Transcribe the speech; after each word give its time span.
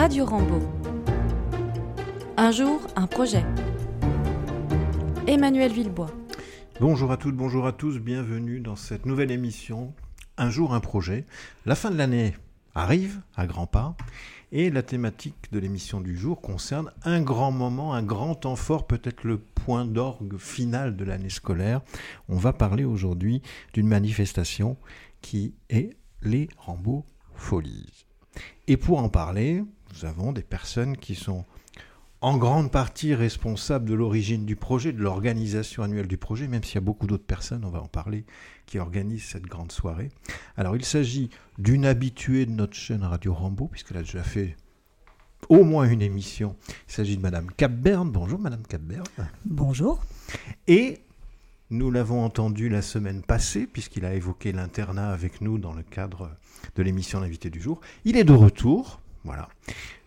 Radio 0.00 0.24
Rambo. 0.24 0.60
Un 2.38 2.52
jour, 2.52 2.80
un 2.96 3.06
projet. 3.06 3.44
Emmanuel 5.26 5.70
Villebois. 5.70 6.10
Bonjour 6.80 7.12
à 7.12 7.18
toutes, 7.18 7.36
bonjour 7.36 7.66
à 7.66 7.72
tous, 7.72 7.98
bienvenue 7.98 8.60
dans 8.60 8.76
cette 8.76 9.04
nouvelle 9.04 9.30
émission 9.30 9.92
Un 10.38 10.48
jour, 10.48 10.72
un 10.72 10.80
projet. 10.80 11.26
La 11.66 11.74
fin 11.74 11.90
de 11.90 11.98
l'année 11.98 12.34
arrive 12.74 13.20
à 13.36 13.46
grands 13.46 13.66
pas 13.66 13.94
et 14.52 14.70
la 14.70 14.82
thématique 14.82 15.52
de 15.52 15.58
l'émission 15.58 16.00
du 16.00 16.16
jour 16.16 16.40
concerne 16.40 16.90
un 17.04 17.20
grand 17.20 17.52
moment, 17.52 17.92
un 17.92 18.02
grand 18.02 18.34
temps 18.34 18.56
fort, 18.56 18.86
peut-être 18.86 19.24
le 19.24 19.36
point 19.36 19.84
d'orgue 19.84 20.38
final 20.38 20.96
de 20.96 21.04
l'année 21.04 21.28
scolaire. 21.28 21.82
On 22.30 22.38
va 22.38 22.54
parler 22.54 22.86
aujourd'hui 22.86 23.42
d'une 23.74 23.88
manifestation 23.88 24.78
qui 25.20 25.52
est 25.68 25.90
les 26.22 26.48
Rambo 26.56 27.04
Folies. 27.34 28.06
Et 28.66 28.78
pour 28.78 28.98
en 28.98 29.10
parler, 29.10 29.62
nous 29.92 30.04
avons 30.04 30.32
des 30.32 30.42
personnes 30.42 30.96
qui 30.96 31.14
sont 31.14 31.44
en 32.22 32.36
grande 32.36 32.70
partie 32.70 33.14
responsables 33.14 33.88
de 33.88 33.94
l'origine 33.94 34.44
du 34.44 34.54
projet, 34.54 34.92
de 34.92 35.00
l'organisation 35.00 35.82
annuelle 35.82 36.06
du 36.06 36.18
projet, 36.18 36.48
même 36.48 36.62
s'il 36.62 36.74
y 36.74 36.78
a 36.78 36.82
beaucoup 36.82 37.06
d'autres 37.06 37.24
personnes, 37.24 37.64
on 37.64 37.70
va 37.70 37.80
en 37.80 37.88
parler, 37.88 38.24
qui 38.66 38.78
organisent 38.78 39.24
cette 39.24 39.46
grande 39.46 39.72
soirée. 39.72 40.10
Alors 40.56 40.76
il 40.76 40.84
s'agit 40.84 41.30
d'une 41.58 41.86
habituée 41.86 42.44
de 42.44 42.52
notre 42.52 42.74
chaîne 42.74 43.04
Radio 43.04 43.32
Rambo, 43.32 43.68
puisqu'elle 43.68 43.96
a 43.96 44.02
déjà 44.02 44.22
fait 44.22 44.56
au 45.48 45.64
moins 45.64 45.88
une 45.88 46.02
émission. 46.02 46.56
Il 46.88 46.92
s'agit 46.92 47.16
de 47.16 47.22
Madame 47.22 47.50
Capberne. 47.50 48.10
Bonjour 48.10 48.38
Madame 48.38 48.66
Capberne. 48.66 49.06
Bonjour. 49.46 50.02
Et 50.66 51.00
nous 51.70 51.90
l'avons 51.90 52.22
entendu 52.22 52.68
la 52.68 52.82
semaine 52.82 53.22
passée, 53.22 53.66
puisqu'il 53.66 54.04
a 54.04 54.14
évoqué 54.14 54.52
l'internat 54.52 55.10
avec 55.10 55.40
nous 55.40 55.58
dans 55.58 55.72
le 55.72 55.82
cadre 55.82 56.30
de 56.76 56.82
l'émission 56.82 57.20
L'invité 57.20 57.48
du 57.48 57.60
jour. 57.60 57.80
Il 58.04 58.16
est 58.16 58.24
de 58.24 58.32
retour. 58.32 59.00
Voilà. 59.24 59.48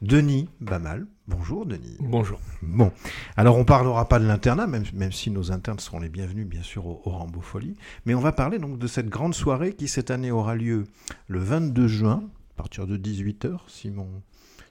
Denis 0.01 0.49
Bamal. 0.59 1.05
Bonjour 1.27 1.65
Denis. 1.65 1.95
Bonjour. 1.99 2.39
Bon, 2.61 2.91
alors 3.37 3.57
on 3.57 3.63
parlera 3.63 4.09
pas 4.09 4.19
de 4.19 4.25
l'internat, 4.25 4.67
même, 4.67 4.83
même 4.93 5.11
si 5.11 5.29
nos 5.31 5.51
internes 5.51 5.79
seront 5.79 5.99
les 5.99 6.09
bienvenus 6.09 6.45
bien 6.45 6.63
sûr 6.63 6.85
au, 6.85 7.01
au 7.05 7.11
Rambo 7.11 7.39
Folie, 7.39 7.77
mais 8.05 8.13
on 8.15 8.19
va 8.19 8.31
parler 8.31 8.59
donc 8.59 8.77
de 8.77 8.87
cette 8.87 9.07
grande 9.07 9.33
soirée 9.33 9.73
qui 9.73 9.87
cette 9.87 10.11
année 10.11 10.31
aura 10.31 10.55
lieu 10.55 10.85
le 11.27 11.39
22 11.39 11.87
juin, 11.87 12.23
à 12.55 12.57
partir 12.57 12.87
de 12.87 12.97
18h, 12.97 13.59
si 13.67 13.89
mon 13.89 14.09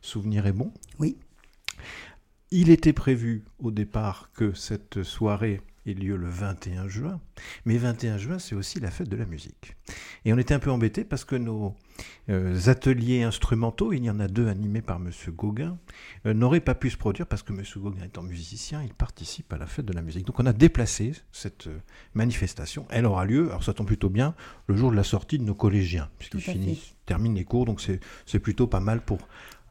souvenir 0.03 0.47
est 0.47 0.53
bon. 0.53 0.73
Oui. 0.99 1.17
Il 2.51 2.69
était 2.69 2.93
prévu 2.93 3.45
au 3.61 3.71
départ 3.71 4.29
que 4.35 4.53
cette 4.53 5.03
soirée 5.03 5.63
ait 5.87 5.95
lieu 5.95 6.17
le 6.17 6.29
21 6.29 6.89
juin, 6.89 7.21
mais 7.65 7.77
21 7.77 8.19
juin 8.19 8.39
c'est 8.39 8.55
aussi 8.55 8.81
la 8.81 8.91
fête 8.91 9.09
de 9.09 9.17
la 9.17 9.27
musique. 9.27 9.77
Et 10.25 10.33
on 10.33 10.39
était 10.39 10.55
un 10.55 10.59
peu 10.59 10.71
embêtés 10.71 11.05
parce 11.05 11.25
que 11.25 11.37
nos 11.37 11.75
euh, 12.29 12.59
ateliers 12.67 13.23
instrumentaux, 13.23 13.93
il 13.93 14.05
y 14.05 14.11
en 14.11 14.21
a 14.21 14.29
deux 14.29 14.49
animés 14.49 14.83
par 14.83 14.97
M. 14.97 15.11
Gauguin, 15.29 15.79
euh, 16.27 16.35
n'auraient 16.35 16.61
pas 16.61 16.75
pu 16.75 16.91
se 16.91 16.97
produire 16.97 17.27
parce 17.27 17.43
que 17.43 17.53
M. 17.53 17.63
Gauguin 17.77 18.05
étant 18.05 18.23
musicien, 18.23 18.83
il 18.83 18.95
participe 18.95 19.53
à 19.53 19.59
la 19.59 19.67
fête 19.67 19.87
de 19.87 19.93
la 19.93 20.03
musique. 20.03 20.27
Donc 20.27 20.39
on 20.39 20.47
a 20.47 20.53
déplacé 20.53 21.13
cette 21.33 21.67
euh, 21.67 21.79
manifestation. 22.15 22.87
Elle 22.91 23.07
aura 23.07 23.25
lieu, 23.25 23.49
alors 23.49 23.65
ça 23.65 23.75
tombe 23.75 23.87
plutôt 23.87 24.11
bien, 24.11 24.35
le 24.69 24.77
jour 24.77 24.91
de 24.91 24.97
la 24.97 25.05
sortie 25.05 25.39
de 25.39 25.45
nos 25.45 25.55
collégiens, 25.55 26.09
puisqu'ils 26.19 26.41
finissent, 26.41 26.95
terminent 27.07 27.35
les 27.35 27.45
cours, 27.45 27.67
donc 27.67 27.81
c'est 27.81 28.39
plutôt 28.39 28.67
pas 28.67 28.81
mal 28.81 29.05
pour, 29.05 29.19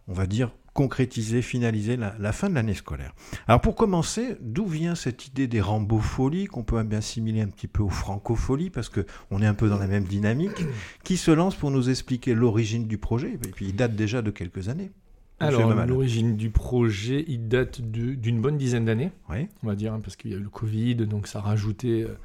on 0.08 0.14
va 0.14 0.28
dire, 0.28 0.52
concrétiser, 0.74 1.42
finaliser 1.42 1.98
la, 1.98 2.16
la 2.20 2.32
fin 2.32 2.50
de 2.50 2.56
l'année 2.56 2.74
scolaire. 2.74 3.14
Alors 3.48 3.60
pour 3.62 3.76
commencer, 3.76 4.38
d'où 4.40 4.66
vient 4.66 4.96
cette 4.96 5.28
idée 5.28 5.48
des 5.48 5.60
rambofolies 5.62 6.46
qu'on 6.46 6.64
peut 6.64 6.82
bien 6.84 7.00
assimiler 7.00 7.42
un 7.42 7.48
petit 7.48 7.68
peu 7.68 7.84
aux 7.84 7.90
francopholies 7.90 8.70
parce 8.70 8.88
que 8.90 9.06
on 9.32 9.42
est 9.42 9.46
un 9.46 9.54
peu 9.54 9.68
dans 9.70 9.78
la 9.80 9.88
même 9.88 10.06
dynamique, 10.06 10.64
qui 11.04 11.18
se 11.18 11.32
lance 11.32 11.56
pour 11.56 11.72
nous 11.72 11.90
expliquer 11.90 12.34
l'origine 12.34 12.88
du 12.88 12.98
projet 12.98 13.34
et 13.34 13.38
puis 13.50 13.68
il 13.68 13.76
date 13.76 13.96
déjà 13.96 14.22
de 14.22 14.32
quelques 14.32 14.70
années. 14.70 14.92
Alors, 15.40 15.74
l'origine 15.88 16.38
du 16.38 16.52
projet, 16.52 17.26
il 17.28 17.48
date 17.48 17.82
d'une 17.82 18.40
bonne 18.42 18.58
dizaine 18.60 18.86
d'années, 18.86 19.10
Oui. 19.28 19.48
on 19.64 19.68
va 19.68 19.76
dire, 19.76 19.92
hein, 19.92 20.00
parce 20.00 20.16
qu'il 20.16 20.30
y 20.30 20.36
a 20.36 20.38
eu 20.38 20.42
le 20.42 20.50
Covid, 20.50 20.96
donc 21.08 21.26
ça 21.26 21.40
a 21.40 21.42
rajouté. 21.42 22.04
euh, 22.04 22.16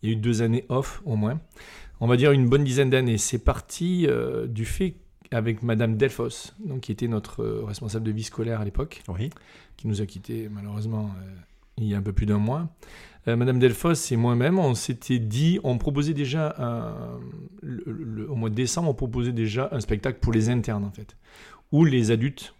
il 0.00 0.08
y 0.08 0.12
a 0.12 0.16
eu 0.16 0.16
deux 0.20 0.42
années 0.42 0.64
off, 0.68 1.02
au 1.04 1.16
moins. 1.16 1.40
On 2.00 2.06
va 2.06 2.16
dire 2.16 2.30
une 2.30 2.48
bonne 2.48 2.62
dizaine 2.62 2.88
d'années. 2.90 3.18
C'est 3.18 3.38
parti 3.38 4.06
euh, 4.08 4.46
du 4.46 4.64
fait 4.64 4.94
avec 5.34 5.62
Madame 5.62 5.96
Delfos, 5.96 6.52
donc, 6.64 6.80
qui 6.82 6.92
était 6.92 7.08
notre 7.08 7.42
euh, 7.42 7.64
responsable 7.64 8.04
de 8.04 8.12
vie 8.12 8.22
scolaire 8.22 8.60
à 8.60 8.64
l'époque, 8.64 9.02
Oui. 9.08 9.30
qui 9.76 9.88
nous 9.88 10.00
a 10.00 10.06
quittés 10.06 10.48
malheureusement 10.50 11.10
euh, 11.20 11.34
il 11.78 11.86
y 11.86 11.94
a 11.94 11.98
un 11.98 12.02
peu 12.02 12.12
plus 12.12 12.26
d'un 12.26 12.38
mois. 12.38 12.68
Euh, 13.28 13.36
Madame 13.36 13.58
Delfos 13.58 13.94
et 14.10 14.16
moi-même, 14.16 14.58
on 14.58 14.74
s'était 14.74 15.18
dit, 15.20 15.58
on 15.62 15.78
proposait 15.78 16.12
déjà, 16.14 16.54
un- 16.58 17.18
le- 17.62 17.84
le- 17.86 18.30
au 18.30 18.34
mois 18.34 18.50
de 18.50 18.54
décembre, 18.54 18.90
on 18.90 18.94
proposait 18.94 19.32
déjà 19.32 19.68
un 19.72 19.80
spectacle 19.80 20.18
pour 20.20 20.32
les 20.32 20.48
internes, 20.50 20.84
en 20.84 20.90
fait, 20.90 21.16
où 21.70 21.84
les 21.84 22.10
adultes 22.10 22.54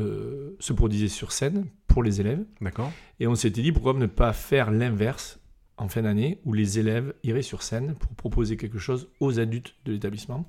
euh, 0.00 0.56
se 0.58 0.72
produisaient 0.72 1.06
sur 1.08 1.30
scène 1.30 1.66
pour 1.86 2.02
les 2.02 2.20
élèves. 2.20 2.44
D'accord. 2.60 2.90
Et 3.20 3.26
on 3.28 3.34
s'était 3.36 3.62
dit, 3.62 3.70
pourquoi 3.70 3.92
ne 3.94 4.06
pas 4.06 4.32
faire 4.32 4.70
l'inverse 4.72 5.38
en 5.76 5.88
fin 5.88 6.02
d'année, 6.02 6.38
où 6.44 6.52
les 6.52 6.78
élèves 6.78 7.14
iraient 7.24 7.42
sur 7.42 7.62
scène 7.62 7.94
pour 7.94 8.10
proposer 8.14 8.56
quelque 8.56 8.78
chose 8.78 9.08
aux 9.20 9.38
adultes 9.40 9.74
de 9.84 9.92
l'établissement. 9.92 10.48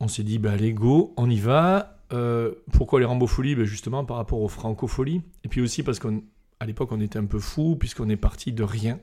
On 0.00 0.08
s'est 0.08 0.22
dit, 0.22 0.38
bah, 0.38 0.52
allez, 0.52 0.72
go, 0.72 1.12
on 1.16 1.28
y 1.30 1.38
va. 1.38 1.96
Euh, 2.12 2.52
pourquoi 2.72 2.98
les 3.00 3.06
rambofolies 3.06 3.54
ben 3.54 3.64
Justement 3.64 4.04
par 4.04 4.16
rapport 4.16 4.40
aux 4.40 4.48
francopholies. 4.48 5.22
Et 5.44 5.48
puis 5.48 5.60
aussi 5.60 5.82
parce 5.82 5.98
qu'à 5.98 6.08
l'époque, 6.66 6.90
on 6.92 7.00
était 7.00 7.18
un 7.18 7.26
peu 7.26 7.38
fou, 7.38 7.76
puisqu'on 7.78 8.08
est 8.08 8.16
parti 8.16 8.52
de 8.52 8.62
rien. 8.62 8.98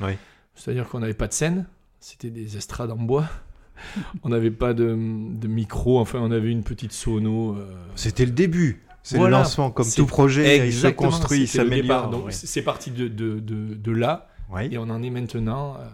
Oui. 0.00 0.12
C'est-à-dire 0.54 0.88
qu'on 0.88 1.00
n'avait 1.00 1.14
pas 1.14 1.26
de 1.28 1.32
scène, 1.32 1.66
c'était 2.00 2.30
des 2.30 2.56
estrades 2.56 2.90
en 2.90 2.96
bois. 2.96 3.26
on 4.22 4.28
n'avait 4.28 4.50
pas 4.50 4.74
de, 4.74 4.84
de 4.86 5.48
micro, 5.48 5.98
enfin, 5.98 6.18
on 6.20 6.30
avait 6.30 6.50
une 6.52 6.62
petite 6.62 6.92
sono. 6.92 7.56
euh, 7.56 7.74
C'était 7.96 8.26
le 8.26 8.32
début. 8.32 8.82
C'est 9.02 9.16
Voilà. 9.16 9.38
le 9.38 9.42
lancement, 9.42 9.70
comme 9.72 9.88
tout 9.90 10.06
projet, 10.06 10.68
il 10.68 10.72
se 10.72 10.86
construit, 10.88 11.40
il 11.40 11.48
s'améliore. 11.48 12.10
Donc 12.10 12.30
c'est 12.30 12.62
parti 12.62 12.90
de, 12.92 13.08
de, 13.08 13.40
de, 13.40 13.74
de 13.74 13.90
là, 13.92 14.28
Oui. 14.52 14.68
et 14.70 14.78
on 14.78 14.82
en 14.82 15.02
est 15.02 15.10
maintenant 15.10 15.74
euh, 15.80 15.88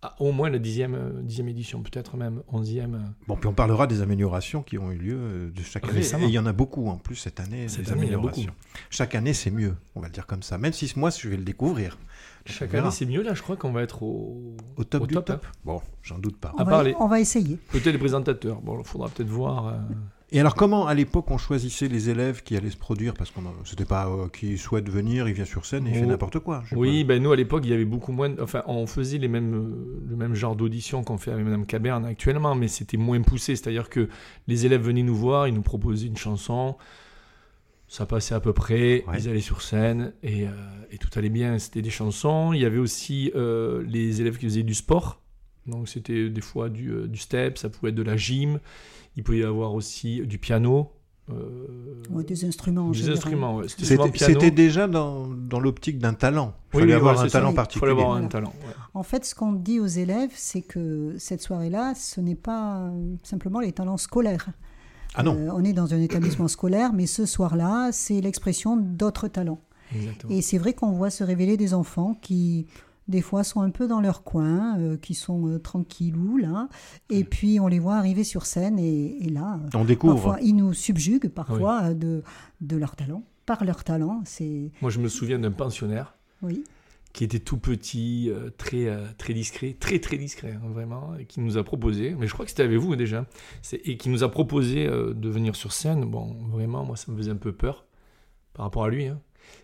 à 0.00 0.14
au 0.22 0.30
moins 0.32 0.48
la 0.48 0.58
dixième, 0.58 0.94
euh, 0.94 1.10
dixième 1.22 1.48
édition, 1.48 1.82
peut-être 1.82 2.16
même 2.16 2.42
onzième. 2.52 2.94
euh. 2.94 2.98
Bon, 3.26 3.36
puis 3.36 3.48
on 3.48 3.52
parlera 3.52 3.86
des 3.88 4.00
améliorations 4.00 4.62
qui 4.62 4.78
ont 4.78 4.92
eu 4.92 4.96
lieu 4.96 5.16
euh, 5.18 5.50
de 5.50 5.62
chaque 5.62 5.88
année. 5.88 6.00
Et 6.00 6.24
il 6.24 6.30
y 6.30 6.38
en 6.38 6.46
a 6.46 6.52
beaucoup 6.52 6.88
en 6.88 6.96
plus 6.98 7.16
cette 7.16 7.40
année, 7.40 7.68
Cette 7.68 7.86
des 7.86 7.92
année, 7.92 8.02
il 8.06 8.12
y 8.12 8.14
en 8.14 8.18
a 8.18 8.18
améliorations. 8.20 8.52
Chaque 8.90 9.14
année, 9.16 9.32
c'est 9.34 9.50
mieux, 9.50 9.74
on 9.96 10.00
va 10.00 10.06
le 10.06 10.12
dire 10.12 10.26
comme 10.26 10.42
ça. 10.42 10.56
Même 10.56 10.72
si 10.72 10.92
moi, 10.96 11.10
je 11.10 11.28
vais 11.28 11.36
le 11.36 11.42
découvrir. 11.44 11.96
Donc, 12.46 12.56
Chaque 12.56 12.74
année, 12.74 12.90
c'est 12.92 13.06
mieux. 13.06 13.22
Là, 13.22 13.34
je 13.34 13.42
crois 13.42 13.56
qu'on 13.56 13.72
va 13.72 13.82
être 13.82 14.02
au, 14.04 14.56
Au 14.76 14.84
top 14.84 15.02
au 15.02 15.06
du 15.08 15.14
top, 15.14 15.24
top. 15.26 15.46
Bon, 15.64 15.82
j'en 16.02 16.18
doute 16.18 16.38
pas. 16.38 16.50
À 16.50 16.54
On 16.62 16.64
va, 16.64 16.70
part 16.70 16.82
les- 16.84 16.94
on 17.00 17.08
va 17.08 17.18
essayer. 17.20 17.56
peut-être 17.72 17.86
les 17.92 17.98
présentateurs. 17.98 18.60
Bon, 18.62 18.78
il 18.78 18.84
faudra 18.86 19.08
peut-être 19.08 19.28
voir. 19.28 19.66
euh, 19.68 19.72
Et 20.30 20.40
alors, 20.40 20.54
comment 20.54 20.86
à 20.86 20.92
l'époque 20.92 21.30
on 21.30 21.38
choisissait 21.38 21.88
les 21.88 22.10
élèves 22.10 22.42
qui 22.42 22.54
allaient 22.54 22.68
se 22.70 22.76
produire? 22.76 23.14
Parce 23.14 23.30
qu'on 23.30 23.42
c'était 23.64 23.86
pas 23.86 24.08
euh, 24.08 24.28
qui 24.28 24.58
souhaite 24.58 24.88
venir, 24.90 25.26
il 25.26 25.32
vient 25.34 25.46
sur 25.46 25.64
scène 25.64 25.86
et 25.86 25.90
il 25.90 25.94
fait 25.96 26.02
Oh. 26.04 26.08
n'importe 26.08 26.38
quoi. 26.40 26.64
Oui, 26.72 27.02
ben 27.04 27.22
nous 27.22 27.32
à 27.32 27.36
l'époque, 27.36 27.62
il 27.64 27.70
y 27.70 27.72
avait 27.72 27.86
beaucoup 27.86 28.12
moins. 28.12 28.28
de- 28.28 28.42
Enfin, 28.42 28.62
on 28.66 28.86
faisait 28.86 29.16
les 29.16 29.28
mêmes, 29.28 29.74
le 30.06 30.16
même 30.16 30.34
genre 30.34 30.54
d'audition 30.54 31.02
qu'on 31.02 31.16
fait 31.16 31.30
avec 31.32 31.44
Madame 31.46 31.64
Caberne 31.64 32.04
actuellement, 32.04 32.54
mais 32.54 32.68
c'était 32.68 32.98
moins 32.98 33.22
poussé. 33.22 33.56
C'est-à-dire 33.56 33.88
que 33.88 34.08
les 34.48 34.66
élèves 34.66 34.82
venaient 34.82 35.02
nous 35.02 35.16
voir, 35.16 35.48
ils 35.48 35.54
nous 35.54 35.62
proposaient 35.62 36.08
une 36.08 36.18
chanson, 36.18 36.76
ça 37.86 38.04
passait 38.04 38.34
à 38.34 38.40
peu 38.40 38.52
près, 38.52 39.04
Ouais. 39.06 39.14
ils 39.18 39.30
allaient 39.30 39.40
sur 39.40 39.62
scène 39.62 40.12
et, 40.22 40.46
euh, 40.46 40.50
et 40.90 40.98
tout 40.98 41.08
allait 41.16 41.30
bien. 41.30 41.58
C'était 41.58 41.80
des 41.80 41.88
chansons. 41.88 42.52
Il 42.52 42.60
y 42.60 42.66
avait 42.66 42.76
aussi 42.76 43.32
euh, 43.34 43.82
les 43.88 44.20
élèves 44.20 44.36
qui 44.36 44.44
faisaient 44.44 44.62
du 44.62 44.74
sport. 44.74 45.22
Donc 45.68 45.88
c'était 45.88 46.28
des 46.30 46.40
fois 46.40 46.68
du, 46.68 46.90
euh, 46.90 47.06
du 47.06 47.18
step, 47.18 47.58
ça 47.58 47.68
pouvait 47.68 47.90
être 47.90 47.94
de 47.96 48.02
la 48.02 48.16
gym. 48.16 48.58
Il 49.16 49.22
pouvait 49.22 49.38
y 49.38 49.44
avoir 49.44 49.74
aussi 49.74 50.20
du 50.26 50.38
piano. 50.38 50.90
euh, 51.30 52.02
Ouais, 52.10 52.24
des 52.24 52.44
instruments 52.44 52.86
en 52.88 52.90
des 52.90 53.10
instruments, 53.10 53.56
ouais. 53.56 53.68
C'était 53.68 53.82
pas. 53.82 53.88
souvent 53.88 54.04
C'était 54.06 54.18
piano. 54.18 54.34
c'était 54.40 54.50
déjà 54.50 54.86
dans, 54.88 55.26
dans 55.26 55.60
l'optique 55.60 55.98
d'un 55.98 56.14
talent. 56.14 56.54
Il 56.72 56.80
fallait 56.80 56.92
oui, 56.92 56.98
avoir 56.98 57.20
un 57.20 57.24
ça. 57.28 57.38
talent 57.38 57.50
Il 57.50 57.54
particulier. 57.56 57.90
fallait 57.92 58.00
avoir 58.02 58.16
un 58.16 58.26
talent. 58.28 58.52
ouais. 58.66 58.74
En 58.94 59.02
fait, 59.02 59.24
ce 59.24 59.34
qu'on 59.34 59.52
dit 59.52 59.78
aux 59.80 59.86
élèves, 59.86 60.30
c'est 60.34 60.62
que 60.62 61.14
cette 61.18 61.42
soirée-là, 61.42 61.94
ce 61.94 62.20
n'est 62.20 62.34
pas 62.34 62.78
euh, 62.86 63.14
simplement 63.22 63.60
les 63.60 63.72
talents 63.72 63.96
scolaires. 63.98 64.48
Ah 65.14 65.22
non, 65.22 65.34
Euh, 65.36 65.50
on 65.54 65.64
est 65.64 65.72
dans 65.72 65.92
un 65.94 66.00
établissement 66.00 66.48
scolaire, 66.48 66.92
mais 66.92 67.06
ce 67.06 67.26
soir-là, 67.26 67.90
c'est 67.92 68.20
l'expression 68.20 68.76
d'autres 68.76 69.28
talents. 69.28 69.60
Exactement. 69.94 70.32
Et 70.32 70.42
c'est 70.42 70.58
vrai 70.58 70.74
qu'on 70.74 70.92
voit 70.92 71.10
se 71.10 71.24
révéler 71.24 71.56
des 71.56 71.72
enfants 71.74 72.14
qui, 72.20 72.66
des 73.08 73.20
fois, 73.22 73.42
sont 73.42 73.60
un 73.62 73.70
peu 73.70 73.88
dans 73.88 74.00
leur 74.00 74.22
coin, 74.22 74.78
euh, 74.78 74.96
qui 74.96 75.14
sont 75.14 75.48
euh, 75.48 75.58
tranquillous, 75.58 76.36
là. 76.36 76.68
Et 77.10 77.24
puis, 77.24 77.58
on 77.58 77.66
les 77.66 77.78
voit 77.78 77.96
arriver 77.96 78.22
sur 78.24 78.46
scène, 78.46 78.78
et, 78.78 79.24
et 79.24 79.28
là, 79.30 79.58
euh, 79.64 79.78
on 79.78 79.84
découvre. 79.84 80.14
parfois, 80.14 80.38
ils 80.42 80.54
nous 80.54 80.72
subjuguent, 80.74 81.28
parfois, 81.28 81.82
euh, 81.84 81.94
de, 81.94 82.22
de 82.60 82.76
leur 82.76 82.94
talent. 82.96 83.22
Par 83.46 83.64
leur 83.64 83.82
talent, 83.82 84.20
c'est... 84.26 84.70
Moi, 84.82 84.90
je 84.90 84.98
me 85.00 85.08
souviens 85.08 85.38
d'un 85.38 85.50
pensionnaire 85.52 86.14
Oui. 86.42 86.64
qui 87.14 87.24
était 87.24 87.38
tout 87.38 87.56
petit, 87.56 88.28
euh, 88.30 88.50
très, 88.58 88.94
très 89.16 89.32
discret, 89.32 89.74
très 89.80 89.98
très 90.00 90.18
discret, 90.18 90.52
hein, 90.62 90.68
vraiment, 90.70 91.14
et 91.18 91.24
qui 91.24 91.40
nous 91.40 91.56
a 91.56 91.64
proposé, 91.64 92.14
mais 92.18 92.26
je 92.26 92.34
crois 92.34 92.44
que 92.44 92.50
c'était 92.50 92.62
avec 92.64 92.78
vous 92.78 92.94
déjà, 92.94 93.24
c'est- 93.62 93.80
et 93.86 93.96
qui 93.96 94.10
nous 94.10 94.22
a 94.22 94.30
proposé 94.30 94.86
de 94.86 95.28
venir 95.30 95.56
sur 95.56 95.72
scène. 95.72 96.04
Bon, 96.04 96.34
vraiment, 96.50 96.84
moi, 96.84 96.96
ça 96.96 97.10
me 97.10 97.16
faisait 97.16 97.30
un 97.30 97.36
peu 97.36 97.52
peur 97.52 97.86
par 98.52 98.66
rapport 98.66 98.84
à 98.84 98.90
lui. 98.90 99.06
hein. 99.06 99.18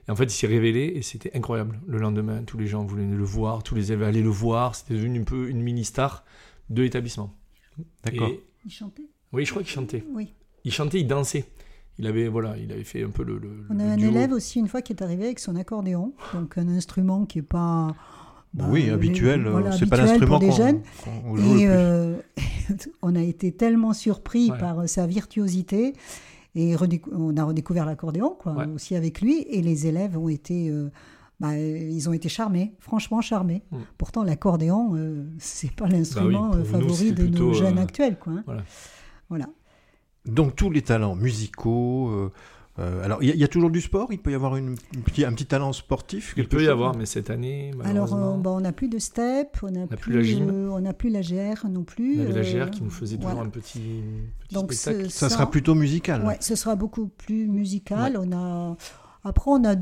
Et 0.07 0.11
en 0.11 0.17
fait, 0.17 0.25
il 0.25 0.31
s'est 0.31 0.47
révélé 0.47 0.93
et 0.97 1.03
c'était 1.03 1.31
incroyable. 1.37 1.81
Le 1.87 1.99
lendemain, 1.99 2.43
tous 2.45 2.59
les 2.59 2.67
gens 2.67 2.85
voulaient 2.85 3.07
le 3.07 3.25
voir, 3.25 3.63
tous 3.63 3.75
les 3.75 3.91
élèves 3.93 4.03
allaient 4.07 4.23
le 4.23 4.29
voir. 4.29 4.75
C'était 4.75 4.95
devenu 4.95 5.21
un 5.21 5.25
peu 5.25 5.49
une 5.49 5.63
mini-star 5.63 6.25
de 6.71 6.83
l'établissement. 6.83 7.33
D'accord. 8.05 8.29
Et- 8.29 8.41
Ils 8.67 8.71
chantaient 8.73 9.03
Oui, 9.33 9.45
je 9.45 9.51
crois 9.51 9.63
qu'il 9.63 9.73
chantait. 9.73 10.05
Oui. 10.13 10.33
Il 10.65 10.73
chantait, 10.73 11.01
il 11.01 11.07
dansait. 11.07 11.45
il 11.99 12.07
avait, 12.07 12.29
voilà, 12.29 12.57
il 12.59 12.71
avait 12.73 12.85
fait 12.85 13.03
un 13.03 13.11
peu 13.11 13.23
le. 13.25 13.39
le 13.39 13.51
On 13.71 13.79
a 13.81 13.85
le 13.85 13.91
un 13.93 13.97
duo. 13.97 14.11
élève 14.11 14.33
aussi 14.33 14.59
une 14.59 14.69
fois 14.69 14.83
qui 14.83 14.93
est 14.93 15.03
arrivé 15.03 15.25
avec 15.25 15.39
son 15.39 15.57
accordéon, 15.57 16.13
donc 16.33 16.57
un 16.59 16.69
instrument 16.69 17.25
qui 17.27 17.39
est 17.41 17.43
pas. 17.43 17.95
bah, 18.53 18.67
oui, 18.69 18.91
habituel. 18.91 19.47
voilà, 19.49 19.73
c'est 19.73 19.87
pas 19.87 19.97
habituel 19.97 20.21
l'instrument 20.21 20.39
pour 20.39 20.41
des 20.41 20.49
qu'on 20.49 20.57
jeunes. 20.57 20.83
joue 21.35 21.35
le 21.37 21.57
plus. 21.59 21.67
euh, 21.69 22.17
on 23.03 23.15
a 23.17 23.23
été 23.23 23.53
tellement 23.53 23.93
surpris 23.93 24.51
Ouais. 24.51 24.59
par 24.59 24.89
sa 24.89 25.07
virtuosité 25.07 25.93
et 26.55 26.77
on 27.13 27.37
a 27.37 27.45
redécouvert 27.45 27.85
l'accordéon 27.87 28.37
quoi, 28.39 28.53
Ouais. 28.53 28.67
aussi 28.67 28.95
avec 28.97 29.21
lui 29.21 29.43
et 29.51 29.61
les 29.63 29.87
élèves 29.87 30.17
ont 30.17 30.29
été 30.29 30.69
euh, 30.71 30.91
bah, 31.41 31.59
ils 31.59 32.09
ont 32.09 32.13
été 32.13 32.29
charmés, 32.29 32.75
franchement 32.79 33.21
charmés. 33.21 33.63
Mm. 33.73 33.77
Pourtant 33.99 34.23
l'accordéon 34.23 34.93
euh, 34.95 35.25
c'est 35.39 35.73
pas 35.73 35.89
l'instrument 35.89 36.51
pour 36.51 36.59
euh, 36.61 36.65
favori 36.65 37.13
de 37.13 37.25
nos 37.25 37.31
plutôt, 37.31 37.53
jeunes 37.55 37.79
euh, 37.79 37.83
actuels 37.83 38.19
quoi. 38.19 38.33
hein. 38.35 38.43
voilà. 38.47 38.63
Voilà. 39.29 39.47
Donc 40.27 40.55
tous 40.57 40.71
les 40.71 40.83
talents 40.83 41.17
musicaux. 41.17 42.31
Euh, 42.79 42.83
euh, 43.01 43.05
alors 43.05 43.23
il 43.23 43.29
y, 43.29 43.31
a- 43.31 43.35
il 43.35 43.41
y 43.41 43.45
a 43.45 43.49
toujours 43.49 43.71
du 43.71 43.81
sport? 43.81 44.09
Il 44.13 44.19
peut 44.19 44.31
y 44.33 44.35
avoir 44.35 44.57
une, 44.57 44.75
une 44.95 45.03
petit- 45.03 45.25
un 45.25 45.33
petit 45.33 45.47
talent 45.47 45.73
sportif. 45.73 46.35
Il 46.37 46.49
peut 46.49 46.63
y 46.65 46.69
avoir, 46.69 46.97
mais 46.97 47.07
cette 47.07 47.31
année, 47.31 47.71
Alors 47.85 48.15
euh, 48.15 48.37
bah, 48.37 48.51
on 48.51 48.61
n'a 48.61 48.73
plus 48.73 48.89
de 48.89 48.99
step, 48.99 49.59
on 49.63 49.71
n'a 49.71 49.87
plus, 49.87 49.97
plus 49.97 50.13
la 50.17 50.23
gym. 50.23 50.49
euh, 50.51 50.69
on 50.73 50.81
n'a 50.81 50.93
plus 50.93 51.11
la 51.11 51.21
GR 51.21 51.69
non 51.69 51.85
plus. 51.85 52.19
on 52.19 52.23
avait 52.25 52.33
la 52.33 52.41
euh, 52.49 52.65
GR 52.67 52.71
qui 52.71 52.83
nous 52.83 52.91
faisait 52.91 53.17
toujours 53.17 53.31
voilà. 53.33 53.47
un 53.47 53.51
petit, 53.51 54.03
petit 54.41 54.55
Donc 54.55 54.73
spectacle. 54.73 55.11
Ça 55.11 55.29
sera 55.29 55.51
plutôt 55.51 55.75
musical. 55.75 56.25
Ouais, 56.25 56.37
ce 56.41 56.55
sera 56.57 56.75
beaucoup 56.77 57.07
plus 57.09 57.47
musical. 57.47 58.19
On 58.21 58.33
a 58.33 58.77
après 59.23 59.51
on 59.51 59.65
a 59.65 59.75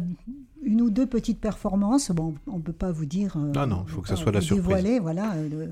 une 0.65 0.81
ou 0.81 0.91
deux 0.91 1.07
petites 1.07 1.41
performances. 1.41 2.13
Bon, 2.13 2.35
on 2.47 2.61
peut 2.61 2.73
pas 2.73 2.93
vous 2.93 3.07
dire. 3.07 3.37
euh, 3.37 3.53
Ah 3.57 3.67
non, 3.67 3.85
il 3.87 3.91
faut 3.93 4.01
que 4.03 4.09
ça 4.09 4.15
soit 4.17 4.31
la 4.33 4.41
surprise. 4.41 4.65
Dévoiler, 4.67 5.01
voilà, 5.01 5.33
euh, 5.35 5.49
le- 5.49 5.71